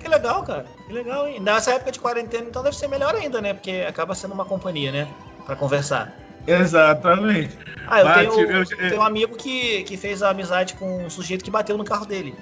Que 0.00 0.08
legal, 0.08 0.42
cara. 0.44 0.64
Que 0.86 0.92
legal, 0.92 1.26
hein? 1.26 1.40
Nessa 1.40 1.72
época 1.72 1.90
de 1.92 1.98
quarentena, 1.98 2.44
então 2.48 2.62
deve 2.62 2.76
ser 2.76 2.88
melhor 2.88 3.14
ainda, 3.14 3.40
né? 3.40 3.52
Porque 3.52 3.84
acaba 3.88 4.14
sendo 4.14 4.32
uma 4.32 4.44
companhia, 4.44 4.92
né? 4.92 5.08
Pra 5.44 5.56
conversar. 5.56 6.16
Exatamente. 6.46 7.58
Ah, 7.86 8.00
eu, 8.00 8.04
Mas, 8.04 8.16
tenho, 8.34 8.50
eu- 8.50 8.58
eu 8.62 8.66
tenho 8.90 9.00
um 9.00 9.04
amigo 9.04 9.36
que, 9.36 9.82
que 9.84 9.96
fez 9.96 10.22
a 10.22 10.30
amizade 10.30 10.74
com 10.74 11.04
um 11.04 11.10
sujeito 11.10 11.44
que 11.44 11.50
bateu 11.50 11.76
no 11.76 11.84
carro 11.84 12.06
dele. 12.06 12.34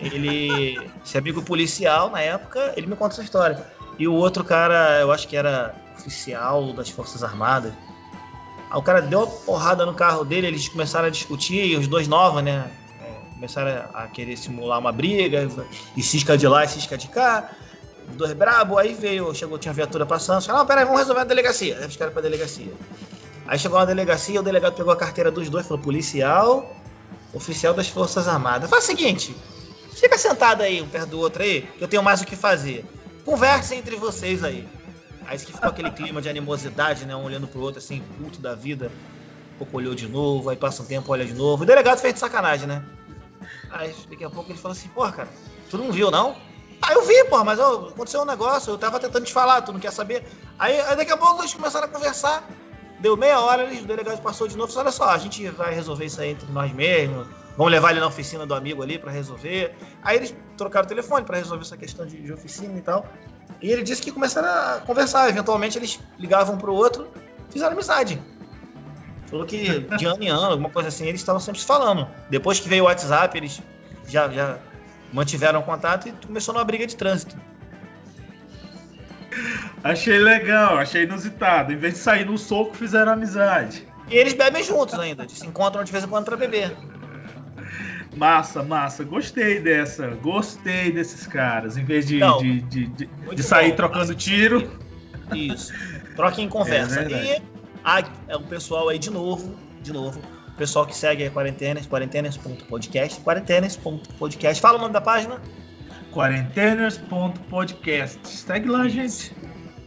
Ele. 0.00 0.80
Esse 1.04 1.18
amigo 1.18 1.42
policial, 1.42 2.10
na 2.10 2.20
época, 2.20 2.72
ele 2.76 2.86
me 2.86 2.96
conta 2.96 3.14
essa 3.14 3.22
história. 3.22 3.58
E 4.00 4.08
o 4.08 4.14
outro 4.14 4.42
cara, 4.42 4.98
eu 4.98 5.12
acho 5.12 5.28
que 5.28 5.36
era 5.36 5.74
oficial 5.94 6.72
das 6.72 6.88
Forças 6.88 7.22
Armadas. 7.22 7.74
O 8.74 8.80
cara 8.80 9.02
deu 9.02 9.18
uma 9.18 9.26
porrada 9.26 9.84
no 9.84 9.92
carro 9.92 10.24
dele, 10.24 10.46
eles 10.46 10.66
começaram 10.70 11.08
a 11.08 11.10
discutir, 11.10 11.78
os 11.78 11.86
dois 11.86 12.08
novos, 12.08 12.42
né? 12.42 12.70
Começaram 13.34 13.90
a 13.92 14.06
querer 14.06 14.38
simular 14.38 14.78
uma 14.78 14.90
briga, 14.90 15.46
e 15.94 16.02
cisca 16.02 16.38
de 16.38 16.48
lá 16.48 16.64
e 16.64 16.68
cisca 16.68 16.96
de 16.96 17.08
cá. 17.08 17.50
Dois 18.14 18.32
brabo, 18.32 18.78
aí 18.78 18.94
veio, 18.94 19.34
chegou, 19.34 19.58
tinha 19.58 19.74
viatura 19.74 20.06
passando, 20.06 20.40
falou, 20.44 20.60
não, 20.60 20.66
peraí, 20.66 20.86
vamos 20.86 21.00
resolver 21.00 21.20
na 21.20 21.26
delegacia. 21.26 21.76
Aí 21.78 21.86
os 21.86 21.94
caras 21.94 22.14
pra 22.14 22.22
delegacia. 22.22 22.72
Aí 23.46 23.58
chegou 23.58 23.78
na 23.78 23.84
delegacia, 23.84 24.40
o 24.40 24.42
delegado 24.42 24.76
pegou 24.76 24.94
a 24.94 24.96
carteira 24.96 25.30
dos 25.30 25.50
dois, 25.50 25.66
falou, 25.66 25.82
policial, 25.82 26.74
oficial 27.34 27.74
das 27.74 27.88
Forças 27.88 28.26
Armadas. 28.26 28.70
Faz 28.70 28.84
o 28.84 28.86
seguinte, 28.86 29.36
fica 29.92 30.16
sentado 30.16 30.62
aí, 30.62 30.80
um 30.80 30.88
perto 30.88 31.10
do 31.10 31.20
outro 31.20 31.42
aí, 31.42 31.68
que 31.76 31.84
eu 31.84 31.88
tenho 31.88 32.02
mais 32.02 32.22
o 32.22 32.24
que 32.24 32.34
fazer. 32.34 32.82
Conversem 33.30 33.78
entre 33.78 33.94
vocês 33.94 34.42
aí. 34.42 34.68
Aí 35.24 35.38
que 35.38 35.52
ficou 35.52 35.68
aquele 35.68 35.92
clima 35.92 36.20
de 36.20 36.28
animosidade, 36.28 37.06
né? 37.06 37.14
Um 37.14 37.22
olhando 37.22 37.46
pro 37.46 37.60
outro, 37.60 37.78
assim, 37.78 38.02
puto 38.18 38.40
da 38.40 38.56
vida. 38.56 38.90
Um 39.54 39.58
pouco 39.58 39.76
olhou 39.76 39.94
de 39.94 40.08
novo, 40.08 40.50
aí 40.50 40.56
passa 40.56 40.82
um 40.82 40.84
tempo, 40.84 41.12
olha 41.12 41.24
de 41.24 41.32
novo. 41.32 41.62
O 41.62 41.66
delegado 41.66 42.00
fez 42.00 42.12
de 42.12 42.18
sacanagem, 42.18 42.66
né? 42.66 42.84
Aí 43.70 43.94
daqui 44.10 44.24
a 44.24 44.30
pouco 44.30 44.50
ele 44.50 44.58
falou 44.58 44.76
assim, 44.76 44.88
porra, 44.88 45.12
cara, 45.12 45.28
tu 45.70 45.78
não 45.78 45.92
viu, 45.92 46.10
não? 46.10 46.34
Ah, 46.82 46.92
eu 46.92 47.06
vi, 47.06 47.24
porra, 47.26 47.44
mas 47.44 47.60
ó, 47.60 47.90
aconteceu 47.90 48.22
um 48.22 48.24
negócio, 48.24 48.72
eu 48.72 48.78
tava 48.78 48.98
tentando 48.98 49.24
te 49.24 49.32
falar, 49.32 49.62
tu 49.62 49.72
não 49.72 49.78
quer 49.78 49.92
saber? 49.92 50.24
Aí, 50.58 50.80
aí 50.80 50.96
daqui 50.96 51.12
a 51.12 51.16
pouco 51.16 51.40
eles 51.40 51.54
começaram 51.54 51.86
a 51.86 51.88
conversar. 51.88 52.42
Deu 52.98 53.16
meia 53.16 53.40
hora, 53.40 53.64
o 53.64 53.86
delegado 53.86 54.20
passou 54.22 54.48
de 54.48 54.56
novo 54.56 54.72
falou, 54.72 54.86
olha 54.86 54.92
só, 54.92 55.08
a 55.08 55.18
gente 55.18 55.48
vai 55.50 55.72
resolver 55.72 56.04
isso 56.04 56.20
aí 56.20 56.30
entre 56.30 56.50
nós 56.50 56.72
mesmos. 56.72 57.28
Vamos 57.56 57.70
levar 57.70 57.92
ele 57.92 58.00
na 58.00 58.08
oficina 58.08 58.44
do 58.44 58.54
amigo 58.54 58.82
ali 58.82 58.98
pra 58.98 59.12
resolver. 59.12 59.76
Aí 60.02 60.16
eles 60.16 60.34
trocaram 60.60 60.84
o 60.84 60.88
telefone 60.88 61.24
pra 61.24 61.38
resolver 61.38 61.62
essa 61.62 61.76
questão 61.76 62.06
de, 62.06 62.20
de 62.20 62.32
oficina 62.32 62.76
e 62.78 62.82
tal. 62.82 63.06
E 63.62 63.70
ele 63.70 63.82
disse 63.82 64.02
que 64.02 64.12
começaram 64.12 64.48
a 64.48 64.80
conversar. 64.80 65.28
Eventualmente 65.28 65.78
eles 65.78 65.98
ligavam 66.18 66.58
pro 66.58 66.74
outro, 66.74 67.08
fizeram 67.50 67.72
amizade. 67.72 68.20
Falou 69.26 69.46
que 69.46 69.80
de 69.96 70.04
ano 70.04 70.22
em 70.22 70.28
ano, 70.28 70.52
alguma 70.52 70.70
coisa 70.70 70.88
assim, 70.88 71.06
eles 71.06 71.20
estavam 71.20 71.40
sempre 71.40 71.60
se 71.60 71.66
falando. 71.66 72.06
Depois 72.28 72.60
que 72.60 72.68
veio 72.68 72.84
o 72.84 72.86
WhatsApp, 72.86 73.36
eles 73.36 73.62
já, 74.06 74.28
já 74.28 74.58
mantiveram 75.12 75.62
contato 75.62 76.08
e 76.08 76.26
começou 76.26 76.52
numa 76.52 76.64
briga 76.64 76.86
de 76.86 76.94
trânsito. 76.94 77.36
Achei 79.82 80.18
legal, 80.18 80.76
achei 80.76 81.04
inusitado. 81.04 81.72
Em 81.72 81.76
vez 81.76 81.94
de 81.94 82.00
sair 82.00 82.26
no 82.26 82.36
soco, 82.36 82.76
fizeram 82.76 83.12
amizade. 83.12 83.88
E 84.10 84.16
eles 84.16 84.34
bebem 84.34 84.62
juntos 84.62 84.98
ainda, 84.98 85.22
eles 85.22 85.38
se 85.38 85.46
encontram 85.46 85.82
de 85.84 85.90
vez 85.90 86.04
em 86.04 86.08
quando 86.08 86.26
pra 86.26 86.36
beber. 86.36 86.76
Massa, 88.16 88.62
massa. 88.62 89.04
Gostei 89.04 89.60
dessa. 89.60 90.06
Gostei 90.08 90.90
desses 90.92 91.26
caras. 91.26 91.76
Em 91.76 91.84
vez 91.84 92.06
de, 92.06 92.20
de, 92.40 92.60
de, 92.62 92.86
de- 92.86 93.08
de 93.34 93.42
sair 93.42 93.70
bom, 93.70 93.76
trocando 93.76 94.14
tiro. 94.14 94.70
Isso. 95.34 95.72
Troquem 96.16 96.48
conversa. 96.48 97.00
É 97.00 97.04
verdade. 97.04 97.26
e 97.26 97.42
a- 97.84 98.02
é 98.28 98.36
o 98.36 98.42
pessoal 98.42 98.88
aí 98.88 98.98
de 98.98 99.10
novo, 99.10 99.54
de 99.82 99.92
novo. 99.92 100.20
O 100.48 100.52
pessoal 100.60 100.84
que 100.86 100.94
segue 100.96 101.24
a 101.24 101.30
Quarentenas, 101.30 101.86
quarentenas.podcast, 101.86 103.20
quarentenas.podcast. 103.20 104.60
Fala 104.60 104.76
o 104.76 104.80
nome 104.80 104.92
da 104.92 105.00
página. 105.00 105.40
Quarenteners.podcast. 106.12 108.18
Segue 108.28 108.68
lá, 108.68 108.88
gente. 108.88 109.32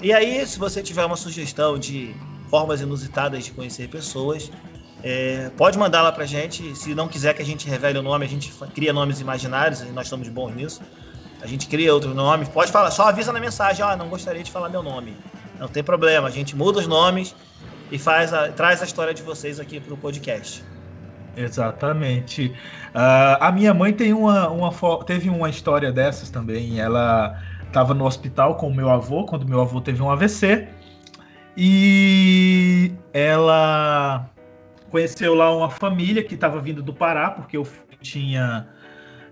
E 0.02 0.12
aí, 0.14 0.46
se 0.46 0.60
você 0.60 0.82
tiver 0.82 1.06
uma 1.06 1.16
sugestão 1.16 1.78
de 1.78 2.14
formas 2.50 2.82
inusitadas 2.82 3.46
de 3.46 3.52
conhecer 3.52 3.88
pessoas, 3.90 4.52
é, 5.04 5.52
pode 5.58 5.78
mandar 5.78 6.02
lá 6.02 6.12
pra 6.12 6.26
gente. 6.26 6.76
Se 6.76 6.96
não 6.96 7.08
quiser 7.08 7.34
que 7.34 7.42
a 7.42 7.46
gente 7.46 7.68
revele 7.70 8.00
o 8.00 8.02
nome, 8.02 8.26
a 8.26 8.30
gente 8.30 8.52
cria 8.74 8.94
nomes 8.94 9.20
imaginários 9.20 9.82
nós 9.92 10.08
somos 10.08 10.30
bons 10.30 10.56
nisso. 10.56 10.82
A 11.42 11.48
gente 11.48 11.68
cria 11.68 11.94
outros 11.94 12.16
nomes. 12.16 12.48
Pode 12.48 12.72
falar, 12.72 12.90
só 12.90 13.10
avisa 13.10 13.34
na 13.34 13.40
mensagem, 13.40 13.84
ó, 13.84 13.96
não 13.98 14.08
gostaria 14.08 14.42
de 14.42 14.50
falar 14.50 14.70
meu 14.70 14.82
nome. 14.82 15.16
Não 15.60 15.68
tem 15.68 15.84
problema, 15.84 16.28
a 16.28 16.32
gente 16.32 16.56
muda 16.56 16.80
os 16.80 16.88
nomes 16.88 17.36
e 17.92 18.00
faz 18.00 18.34
a- 18.34 18.50
traz 18.50 18.82
a 18.82 18.86
história 18.86 19.14
de 19.14 19.22
vocês 19.22 19.60
aqui 19.60 19.80
pro 19.80 19.98
podcast. 19.98 20.64
Exatamente. 21.36 22.54
Ah, 22.94 23.48
a 23.48 23.52
minha 23.52 23.74
mãe 23.74 23.92
tem 23.92 24.14
uma, 24.14 24.48
uma 24.50 24.72
teve 25.06 25.30
uma 25.30 25.50
história 25.50 25.92
dessas 25.92 26.30
também. 26.30 26.80
Ela 26.80 27.38
estava 27.66 27.94
no 27.94 28.06
hospital 28.06 28.56
com 28.56 28.68
o 28.70 28.74
meu 28.74 28.90
avô 28.90 29.26
quando 29.26 29.46
meu 29.48 29.60
avô 29.60 29.82
teve 29.82 30.02
um 30.02 30.10
AVC 30.12 30.68
e 31.58 32.92
ela 33.14 34.30
conheceu 34.94 35.34
lá 35.34 35.52
uma 35.52 35.72
família 35.72 36.24
que 36.24 36.36
estava 36.36 36.62
vindo 36.62 36.84
do 36.84 36.94
Pará 36.94 37.32
porque 37.32 37.58
eu 37.58 37.68
tinha 38.00 38.68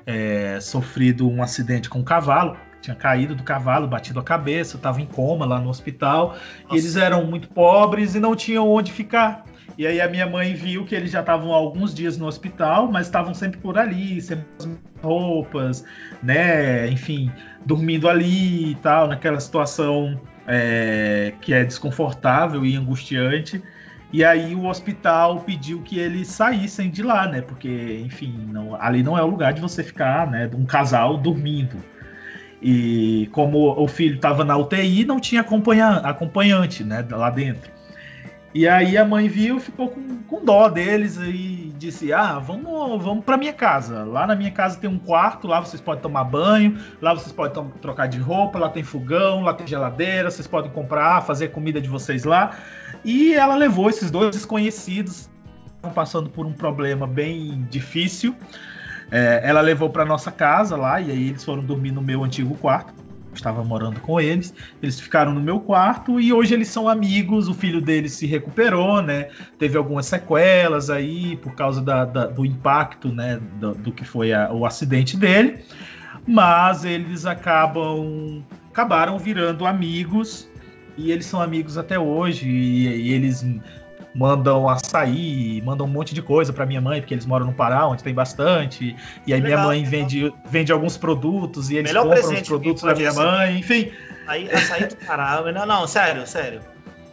é, 0.08 0.60
sofrido 0.60 1.30
um 1.30 1.43
acidente 1.43 1.88
com 1.88 2.00
um 2.00 2.04
cavalo. 2.04 2.58
Tinha 2.82 2.95
caído 2.95 3.36
do 3.36 3.43
cavalo, 3.43 3.88
batido 3.88 4.19
a 4.19 4.24
cabeça, 4.24 4.78
estava 4.78 5.00
em 5.00 5.06
coma 5.06 5.45
lá 5.45 5.60
no 5.60 5.69
hospital. 5.69 6.36
E 6.71 6.78
eles 6.78 6.95
eram 6.95 7.28
muito 7.28 7.47
pobres 7.47 8.15
e 8.15 8.19
não 8.19 8.36
tinham 8.36 8.67
onde 8.67 8.91
ficar. 8.91 9.45
E 9.78 9.86
aí 9.86 10.02
a 10.02 10.10
minha 10.10 10.26
mãe 10.26 10.56
viu 10.56 10.84
que 10.84 10.95
eles 10.95 11.12
já 11.12 11.19
estavam 11.19 11.54
há 11.54 11.58
alguns 11.58 11.93
dias 11.93 12.17
no 12.17 12.26
hospital, 12.26 12.91
mas 12.91 13.06
estavam 13.06 13.36
sempre 13.36 13.60
por 13.60 13.78
ali, 13.78 14.19
sempre 14.19 14.47
as 14.58 14.67
roupas, 15.04 15.86
né? 16.24 16.89
Enfim, 16.89 17.32
dormindo 17.63 18.10
ali 18.10 18.71
e 18.71 18.76
tal, 18.76 19.08
naquela 19.08 19.39
situação 19.39 20.19
é, 20.47 21.34
que 21.39 21.54
é 21.54 21.63
desconfortável 21.63 22.65
e 22.65 22.76
angustiante. 22.76 23.62
E 24.13 24.24
aí 24.26 24.54
o 24.56 24.65
hospital 24.65 25.39
pediu 25.41 25.82
que 25.82 25.97
eles 25.97 26.28
saíssem 26.28 26.89
de 26.89 27.02
lá, 27.02 27.28
né? 27.28 27.41
Porque, 27.41 28.02
enfim, 28.06 28.34
não- 28.52 28.76
ali 28.76 29.02
não 29.04 29.17
é 29.17 29.24
o 29.24 29.28
lugar 29.28 29.54
de 29.54 29.62
você 29.62 29.84
ficar, 29.84 30.30
né? 30.30 30.50
Um 30.54 30.65
casal 30.65 31.17
dormindo. 31.17 31.78
E 32.62 33.28
como 33.32 33.69
o 33.82 33.88
filho 33.88 34.15
estava 34.15 34.43
na 34.43 34.56
UTI, 34.58 35.06
não 35.06 35.19
tinha 35.19 35.41
acompanha- 35.41 35.97
acompanhante, 36.04 36.84
né? 36.84 37.06
Lá 37.10 37.30
dentro. 37.30 37.71
E 38.53 38.67
aí 38.67 38.97
a 38.97 39.05
mãe 39.05 39.29
viu, 39.29 39.59
ficou 39.59 39.89
com, 39.89 40.17
com 40.23 40.43
dó 40.43 40.67
deles 40.67 41.17
e 41.17 41.71
disse: 41.77 42.11
Ah, 42.11 42.37
vamos, 42.37 43.01
vamos 43.01 43.23
para 43.23 43.37
minha 43.37 43.53
casa. 43.53 44.03
Lá 44.03 44.27
na 44.27 44.35
minha 44.35 44.51
casa 44.51 44.77
tem 44.77 44.89
um 44.89 44.99
quarto, 44.99 45.47
lá 45.47 45.59
vocês 45.59 45.81
podem 45.81 46.01
tomar 46.01 46.25
banho, 46.25 46.77
lá 47.01 47.13
vocês 47.13 47.31
podem 47.31 47.69
trocar 47.81 48.07
de 48.07 48.19
roupa, 48.19 48.59
lá 48.59 48.69
tem 48.69 48.83
fogão, 48.83 49.41
lá 49.41 49.53
tem 49.53 49.65
geladeira, 49.65 50.29
vocês 50.29 50.47
podem 50.47 50.69
comprar, 50.71 51.21
fazer 51.21 51.49
comida 51.49 51.79
de 51.79 51.87
vocês 51.87 52.25
lá. 52.25 52.57
E 53.05 53.33
ela 53.33 53.55
levou 53.55 53.89
esses 53.89 54.11
dois 54.11 54.35
desconhecidos, 54.35 55.29
estavam 55.75 55.93
passando 55.93 56.29
por 56.29 56.45
um 56.45 56.53
problema 56.53 57.07
bem 57.07 57.65
difícil. 57.69 58.35
É, 59.09 59.41
ela 59.43 59.61
levou 59.61 59.89
para 59.89 60.05
nossa 60.05 60.31
casa 60.31 60.75
lá 60.75 61.01
e 61.01 61.11
aí 61.11 61.29
eles 61.29 61.43
foram 61.43 61.63
dormir 61.63 61.91
no 61.91 62.01
meu 62.01 62.23
antigo 62.23 62.55
quarto. 62.55 62.93
Estava 63.33 63.63
morando 63.63 63.99
com 64.01 64.19
eles, 64.19 64.53
eles 64.83 64.99
ficaram 64.99 65.33
no 65.33 65.39
meu 65.39 65.59
quarto 65.59 66.19
e 66.19 66.33
hoje 66.33 66.53
eles 66.53 66.67
são 66.67 66.89
amigos. 66.89 67.47
O 67.47 67.53
filho 67.53 67.81
deles 67.81 68.11
se 68.13 68.25
recuperou, 68.25 69.01
né? 69.01 69.29
Teve 69.57 69.77
algumas 69.77 70.05
sequelas 70.05 70.89
aí 70.89 71.37
por 71.37 71.55
causa 71.55 71.81
da- 71.81 72.03
da- 72.05 72.25
do 72.27 72.45
impacto, 72.45 73.07
né? 73.07 73.39
Do, 73.59 73.73
do 73.73 73.91
que 73.91 74.03
foi 74.03 74.33
a- 74.33 74.51
o 74.51 74.65
acidente 74.65 75.15
dele, 75.15 75.59
mas 76.27 76.83
eles 76.85 77.25
acabam 77.25 78.43
acabaram 78.69 79.17
virando 79.17 79.65
amigos 79.65 80.49
e 80.97 81.11
eles 81.11 81.25
são 81.25 81.41
amigos 81.41 81.77
até 81.77 81.97
hoje 81.99 82.47
e, 82.47 82.87
e 83.07 83.13
eles 83.13 83.45
mandam 84.13 84.67
açaí, 84.67 85.62
mandam 85.62 85.88
um 85.88 85.89
monte 85.89 86.13
de 86.13 86.21
coisa 86.21 86.52
para 86.52 86.65
minha 86.65 86.82
mãe, 86.82 87.00
porque 87.00 87.13
eles 87.13 87.26
moram 87.26 87.45
no 87.45 87.54
Pará, 87.54 87.88
onde 87.88 88.04
tem 88.04 88.13
bastante. 88.13 88.95
E 89.26 89.34
aí 89.34 89.41
legal, 89.41 89.60
minha 89.60 89.67
mãe 89.67 89.84
vende, 89.84 90.34
vende 90.50 90.71
alguns 90.71 90.97
produtos 90.97 91.69
e 91.69 91.78
eles 91.78 91.91
Melhor 91.91 92.08
compram 92.08 92.34
os 92.34 92.41
produtos 92.41 92.84
da 92.84 92.93
minha 92.93 93.13
mãe, 93.13 93.60
enfim. 93.60 93.91
Aí, 94.28 94.50
açaí 94.52 94.88
do 94.88 94.95
Pará, 94.97 95.41
não, 95.52 95.65
não, 95.65 95.88
sério, 95.88 96.26
sério. 96.28 96.62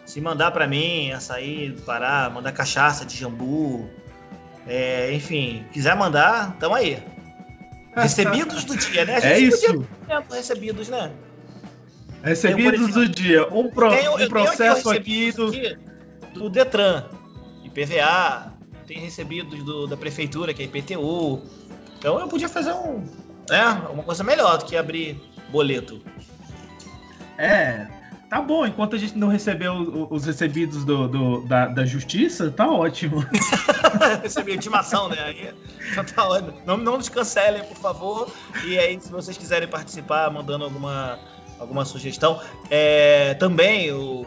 Se 0.04 0.20
mandar 0.20 0.50
para 0.50 0.66
mim 0.66 1.12
açaí 1.12 1.70
do 1.70 1.82
Pará, 1.82 2.30
mandar 2.32 2.52
cachaça 2.52 3.04
de 3.04 3.16
jambu, 3.16 3.88
é, 4.66 5.12
enfim, 5.12 5.64
quiser 5.72 5.96
mandar, 5.96 6.56
tamo 6.58 6.74
aí. 6.74 7.02
Recebidos 7.94 8.64
do 8.64 8.76
dia, 8.76 9.04
né? 9.04 9.18
é 9.22 9.38
isso. 9.38 9.86
Recebidos, 10.30 10.88
né? 10.88 11.10
Recebidos 12.22 12.92
do 12.92 13.08
dia. 13.08 13.46
Um, 13.52 13.70
pro, 13.70 13.90
tenho, 13.90 14.14
um 14.14 14.28
processo 14.28 14.90
aqui 14.90 15.32
do... 15.32 15.50
do 16.38 16.48
Detran, 16.48 17.04
IPVA, 17.64 18.52
tem 18.86 18.98
recebidos 18.98 19.62
do, 19.62 19.86
da 19.86 19.96
prefeitura, 19.96 20.54
que 20.54 20.62
é 20.62 20.66
IPTU. 20.66 21.42
Então 21.98 22.18
eu 22.18 22.28
podia 22.28 22.48
fazer 22.48 22.72
um, 22.72 23.04
né, 23.50 23.64
uma 23.90 24.02
coisa 24.02 24.22
melhor 24.24 24.58
do 24.58 24.64
que 24.64 24.76
abrir 24.76 25.20
boleto. 25.50 26.00
É, 27.36 27.86
tá 28.30 28.40
bom. 28.40 28.66
Enquanto 28.66 28.96
a 28.96 28.98
gente 28.98 29.16
não 29.18 29.28
recebeu 29.28 30.08
os 30.10 30.24
recebidos 30.24 30.84
do, 30.84 31.08
do 31.08 31.40
da, 31.42 31.66
da, 31.66 31.84
justiça, 31.84 32.50
tá 32.50 32.68
ótimo. 32.68 33.24
Recebi 34.22 34.54
intimação, 34.54 35.08
né? 35.08 35.16
Aí, 35.20 35.54
então 35.90 36.04
tá 36.04 36.28
ótimo. 36.28 36.54
Não, 36.64 36.76
não 36.76 36.96
nos 36.96 37.08
cancelem, 37.08 37.62
por 37.64 37.76
favor. 37.76 38.32
E 38.64 38.78
aí, 38.78 39.00
se 39.00 39.10
vocês 39.10 39.36
quiserem 39.36 39.68
participar, 39.68 40.30
mandando 40.30 40.64
alguma 40.64 41.18
alguma 41.58 41.84
sugestão. 41.84 42.40
É, 42.70 43.34
também, 43.34 43.92
o, 43.92 44.26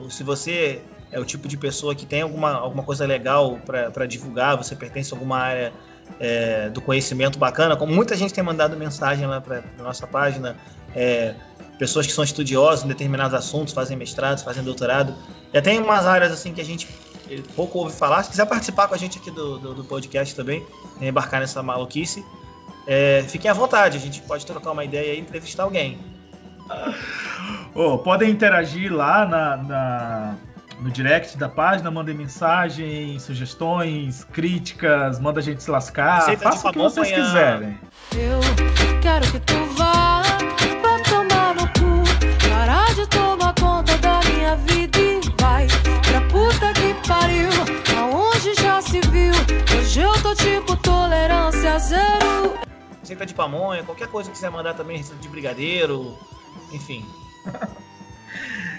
o, 0.00 0.10
se 0.10 0.22
você 0.22 0.82
é 1.14 1.20
o 1.20 1.24
tipo 1.24 1.46
de 1.46 1.56
pessoa 1.56 1.94
que 1.94 2.04
tem 2.04 2.22
alguma, 2.22 2.52
alguma 2.52 2.82
coisa 2.82 3.06
legal 3.06 3.58
para 3.64 4.04
divulgar, 4.04 4.56
você 4.56 4.74
pertence 4.74 5.14
a 5.14 5.16
alguma 5.16 5.38
área 5.38 5.72
é, 6.18 6.68
do 6.70 6.80
conhecimento 6.80 7.38
bacana, 7.38 7.76
como 7.76 7.94
muita 7.94 8.16
gente 8.16 8.34
tem 8.34 8.42
mandado 8.42 8.76
mensagem 8.76 9.24
lá 9.24 9.40
para 9.40 9.62
nossa 9.78 10.08
página, 10.08 10.56
é, 10.94 11.34
pessoas 11.78 12.04
que 12.04 12.12
são 12.12 12.24
estudiosas 12.24 12.84
em 12.84 12.88
determinados 12.88 13.32
assuntos, 13.32 13.72
fazem 13.72 13.96
mestrado, 13.96 14.42
fazem 14.42 14.64
doutorado. 14.64 15.14
Já 15.52 15.62
tem 15.62 15.78
umas 15.78 16.04
áreas 16.04 16.32
assim 16.32 16.52
que 16.52 16.60
a 16.60 16.64
gente 16.64 16.88
pouco 17.54 17.78
ouve 17.78 17.94
falar. 17.94 18.24
Se 18.24 18.30
quiser 18.30 18.46
participar 18.46 18.88
com 18.88 18.94
a 18.94 18.98
gente 18.98 19.18
aqui 19.18 19.30
do, 19.30 19.58
do, 19.58 19.74
do 19.74 19.84
podcast 19.84 20.34
também, 20.34 20.66
embarcar 21.00 21.40
nessa 21.40 21.62
maluquice, 21.62 22.24
é, 22.88 23.24
fiquem 23.28 23.48
à 23.48 23.54
vontade. 23.54 23.96
A 23.96 24.00
gente 24.00 24.20
pode 24.22 24.44
trocar 24.44 24.72
uma 24.72 24.84
ideia 24.84 25.14
e 25.14 25.20
entrevistar 25.20 25.62
alguém. 25.62 25.98
Oh, 27.74 27.98
podem 27.98 28.30
interagir 28.30 28.92
lá 28.92 29.26
na, 29.26 29.56
na, 29.56 30.34
no 30.80 30.90
direct 30.90 31.36
da 31.38 31.48
página, 31.48 31.90
mandem 31.90 32.14
mensagem, 32.14 33.18
sugestões, 33.18 34.24
críticas, 34.24 35.18
manda 35.20 35.40
a 35.40 35.42
gente 35.42 35.62
se 35.62 35.70
lascar, 35.70 36.16
Receita 36.20 36.42
faça 36.42 36.68
o 36.68 36.72
que 36.72 36.78
vocês 36.78 37.12
amanhã. 37.12 37.24
quiserem. 37.26 37.78
Eu 38.14 39.00
quero 39.00 39.30
que 39.30 39.40
tu 39.40 39.54
vá, 39.76 40.22
vá 40.82 40.98
tomar 41.08 41.54
no 41.54 41.66
cu, 41.68 42.48
parar 42.48 42.94
de 42.94 43.06
tomar 43.08 43.54
conta 43.54 43.96
da 43.98 44.20
minha 44.30 44.56
vida 44.56 44.98
e 44.98 45.20
vai 45.40 45.66
pra 46.02 46.20
puta 46.28 46.72
que 46.74 47.08
pariu, 47.08 47.50
aonde 47.98 48.54
já 48.60 48.82
se 48.82 49.00
viu, 49.08 49.32
hoje 49.78 50.00
eu 50.00 50.12
tô 50.22 50.34
tipo 50.34 50.76
tolerância 50.76 51.78
zero. 51.78 52.54
Receita 53.00 53.26
de 53.26 53.34
pamonha, 53.34 53.82
qualquer 53.84 54.08
coisa 54.08 54.28
que 54.30 54.34
quiser 54.34 54.50
mandar 54.50 54.74
também, 54.74 54.96
receita 54.98 55.20
de 55.20 55.28
brigadeiro, 55.28 56.16
enfim. 56.72 57.04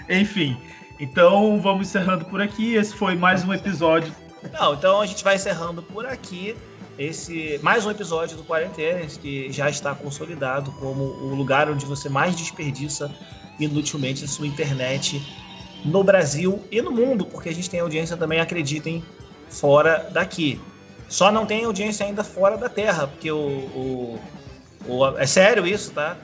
Enfim. 0.08 0.56
Então 0.98 1.60
vamos 1.60 1.88
encerrando 1.88 2.24
por 2.24 2.40
aqui. 2.40 2.74
Esse 2.74 2.94
foi 2.94 3.14
mais 3.14 3.44
um 3.44 3.52
episódio. 3.52 4.14
Não, 4.52 4.74
então 4.74 5.00
a 5.00 5.06
gente 5.06 5.22
vai 5.22 5.36
encerrando 5.36 5.82
por 5.82 6.06
aqui 6.06 6.56
esse 6.98 7.60
mais 7.62 7.84
um 7.84 7.90
episódio 7.90 8.36
do 8.36 8.44
Quarentenas 8.44 9.18
que 9.18 9.52
já 9.52 9.68
está 9.68 9.94
consolidado 9.94 10.72
como 10.72 11.04
o 11.04 11.34
lugar 11.34 11.68
onde 11.68 11.84
você 11.84 12.08
mais 12.08 12.34
desperdiça 12.34 13.14
inutilmente 13.60 14.24
a 14.24 14.28
sua 14.28 14.46
internet 14.46 15.22
no 15.84 16.02
Brasil 16.02 16.62
e 16.70 16.80
no 16.80 16.90
mundo, 16.90 17.26
porque 17.26 17.50
a 17.50 17.54
gente 17.54 17.68
tem 17.68 17.80
audiência 17.80 18.16
também, 18.16 18.40
acreditem, 18.40 19.04
fora 19.48 20.08
daqui. 20.10 20.58
Só 21.08 21.30
não 21.30 21.44
tem 21.44 21.64
audiência 21.64 22.06
ainda 22.06 22.24
fora 22.24 22.56
da 22.56 22.68
Terra, 22.68 23.06
porque 23.06 23.30
o, 23.30 23.38
o, 23.38 24.20
o 24.86 25.18
é 25.18 25.26
sério 25.26 25.66
isso, 25.66 25.92
tá? 25.92 26.16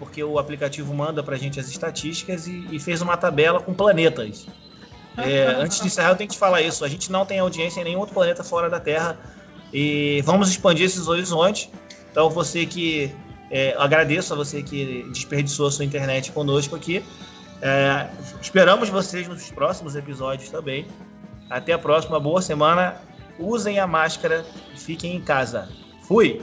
Porque 0.00 0.24
o 0.24 0.38
aplicativo 0.38 0.92
manda 0.94 1.22
para 1.22 1.36
a 1.36 1.38
gente 1.38 1.60
as 1.60 1.68
estatísticas 1.68 2.46
e, 2.46 2.66
e, 2.72 2.80
fez 2.80 3.02
uma 3.02 3.18
tabela 3.18 3.60
com 3.60 3.74
planetas. 3.74 4.46
É, 5.18 5.44
antes 5.44 5.78
de 5.78 5.88
encerrar, 5.88 6.12
eu 6.12 6.16
tenho 6.16 6.26
que 6.26 6.34
te 6.34 6.38
falar 6.38 6.62
isso. 6.62 6.82
A 6.86 6.88
gente 6.88 7.12
não 7.12 7.26
tem 7.26 7.38
audiência 7.38 7.82
em 7.82 7.84
nenhum 7.84 7.98
outro 7.98 8.14
planeta 8.14 8.42
fora 8.42 8.70
da 8.70 8.80
Terra 8.80 9.18
e 9.70 10.22
vamos 10.24 10.48
expandir 10.48 10.86
esses 10.86 11.06
horizontes. 11.06 11.68
Então, 12.10 12.30
você 12.30 12.64
que. 12.64 13.14
É, 13.52 13.74
agradeço 13.76 14.32
a 14.32 14.36
você 14.36 14.62
que 14.62 15.04
desperdiçou 15.12 15.66
a 15.66 15.70
sua 15.72 15.84
internet 15.84 16.32
conosco 16.32 16.76
aqui. 16.76 17.04
É, 17.60 18.08
esperamos 18.40 18.88
vocês 18.88 19.28
nos 19.28 19.50
próximos 19.50 19.96
episódios 19.96 20.48
também. 20.48 20.86
Até 21.50 21.72
a 21.72 21.78
próxima, 21.78 22.18
boa 22.18 22.40
semana. 22.40 22.96
Usem 23.38 23.78
a 23.78 23.86
máscara 23.86 24.46
e 24.72 24.78
fiquem 24.78 25.16
em 25.16 25.20
casa. 25.20 25.68
Fui! 26.02 26.40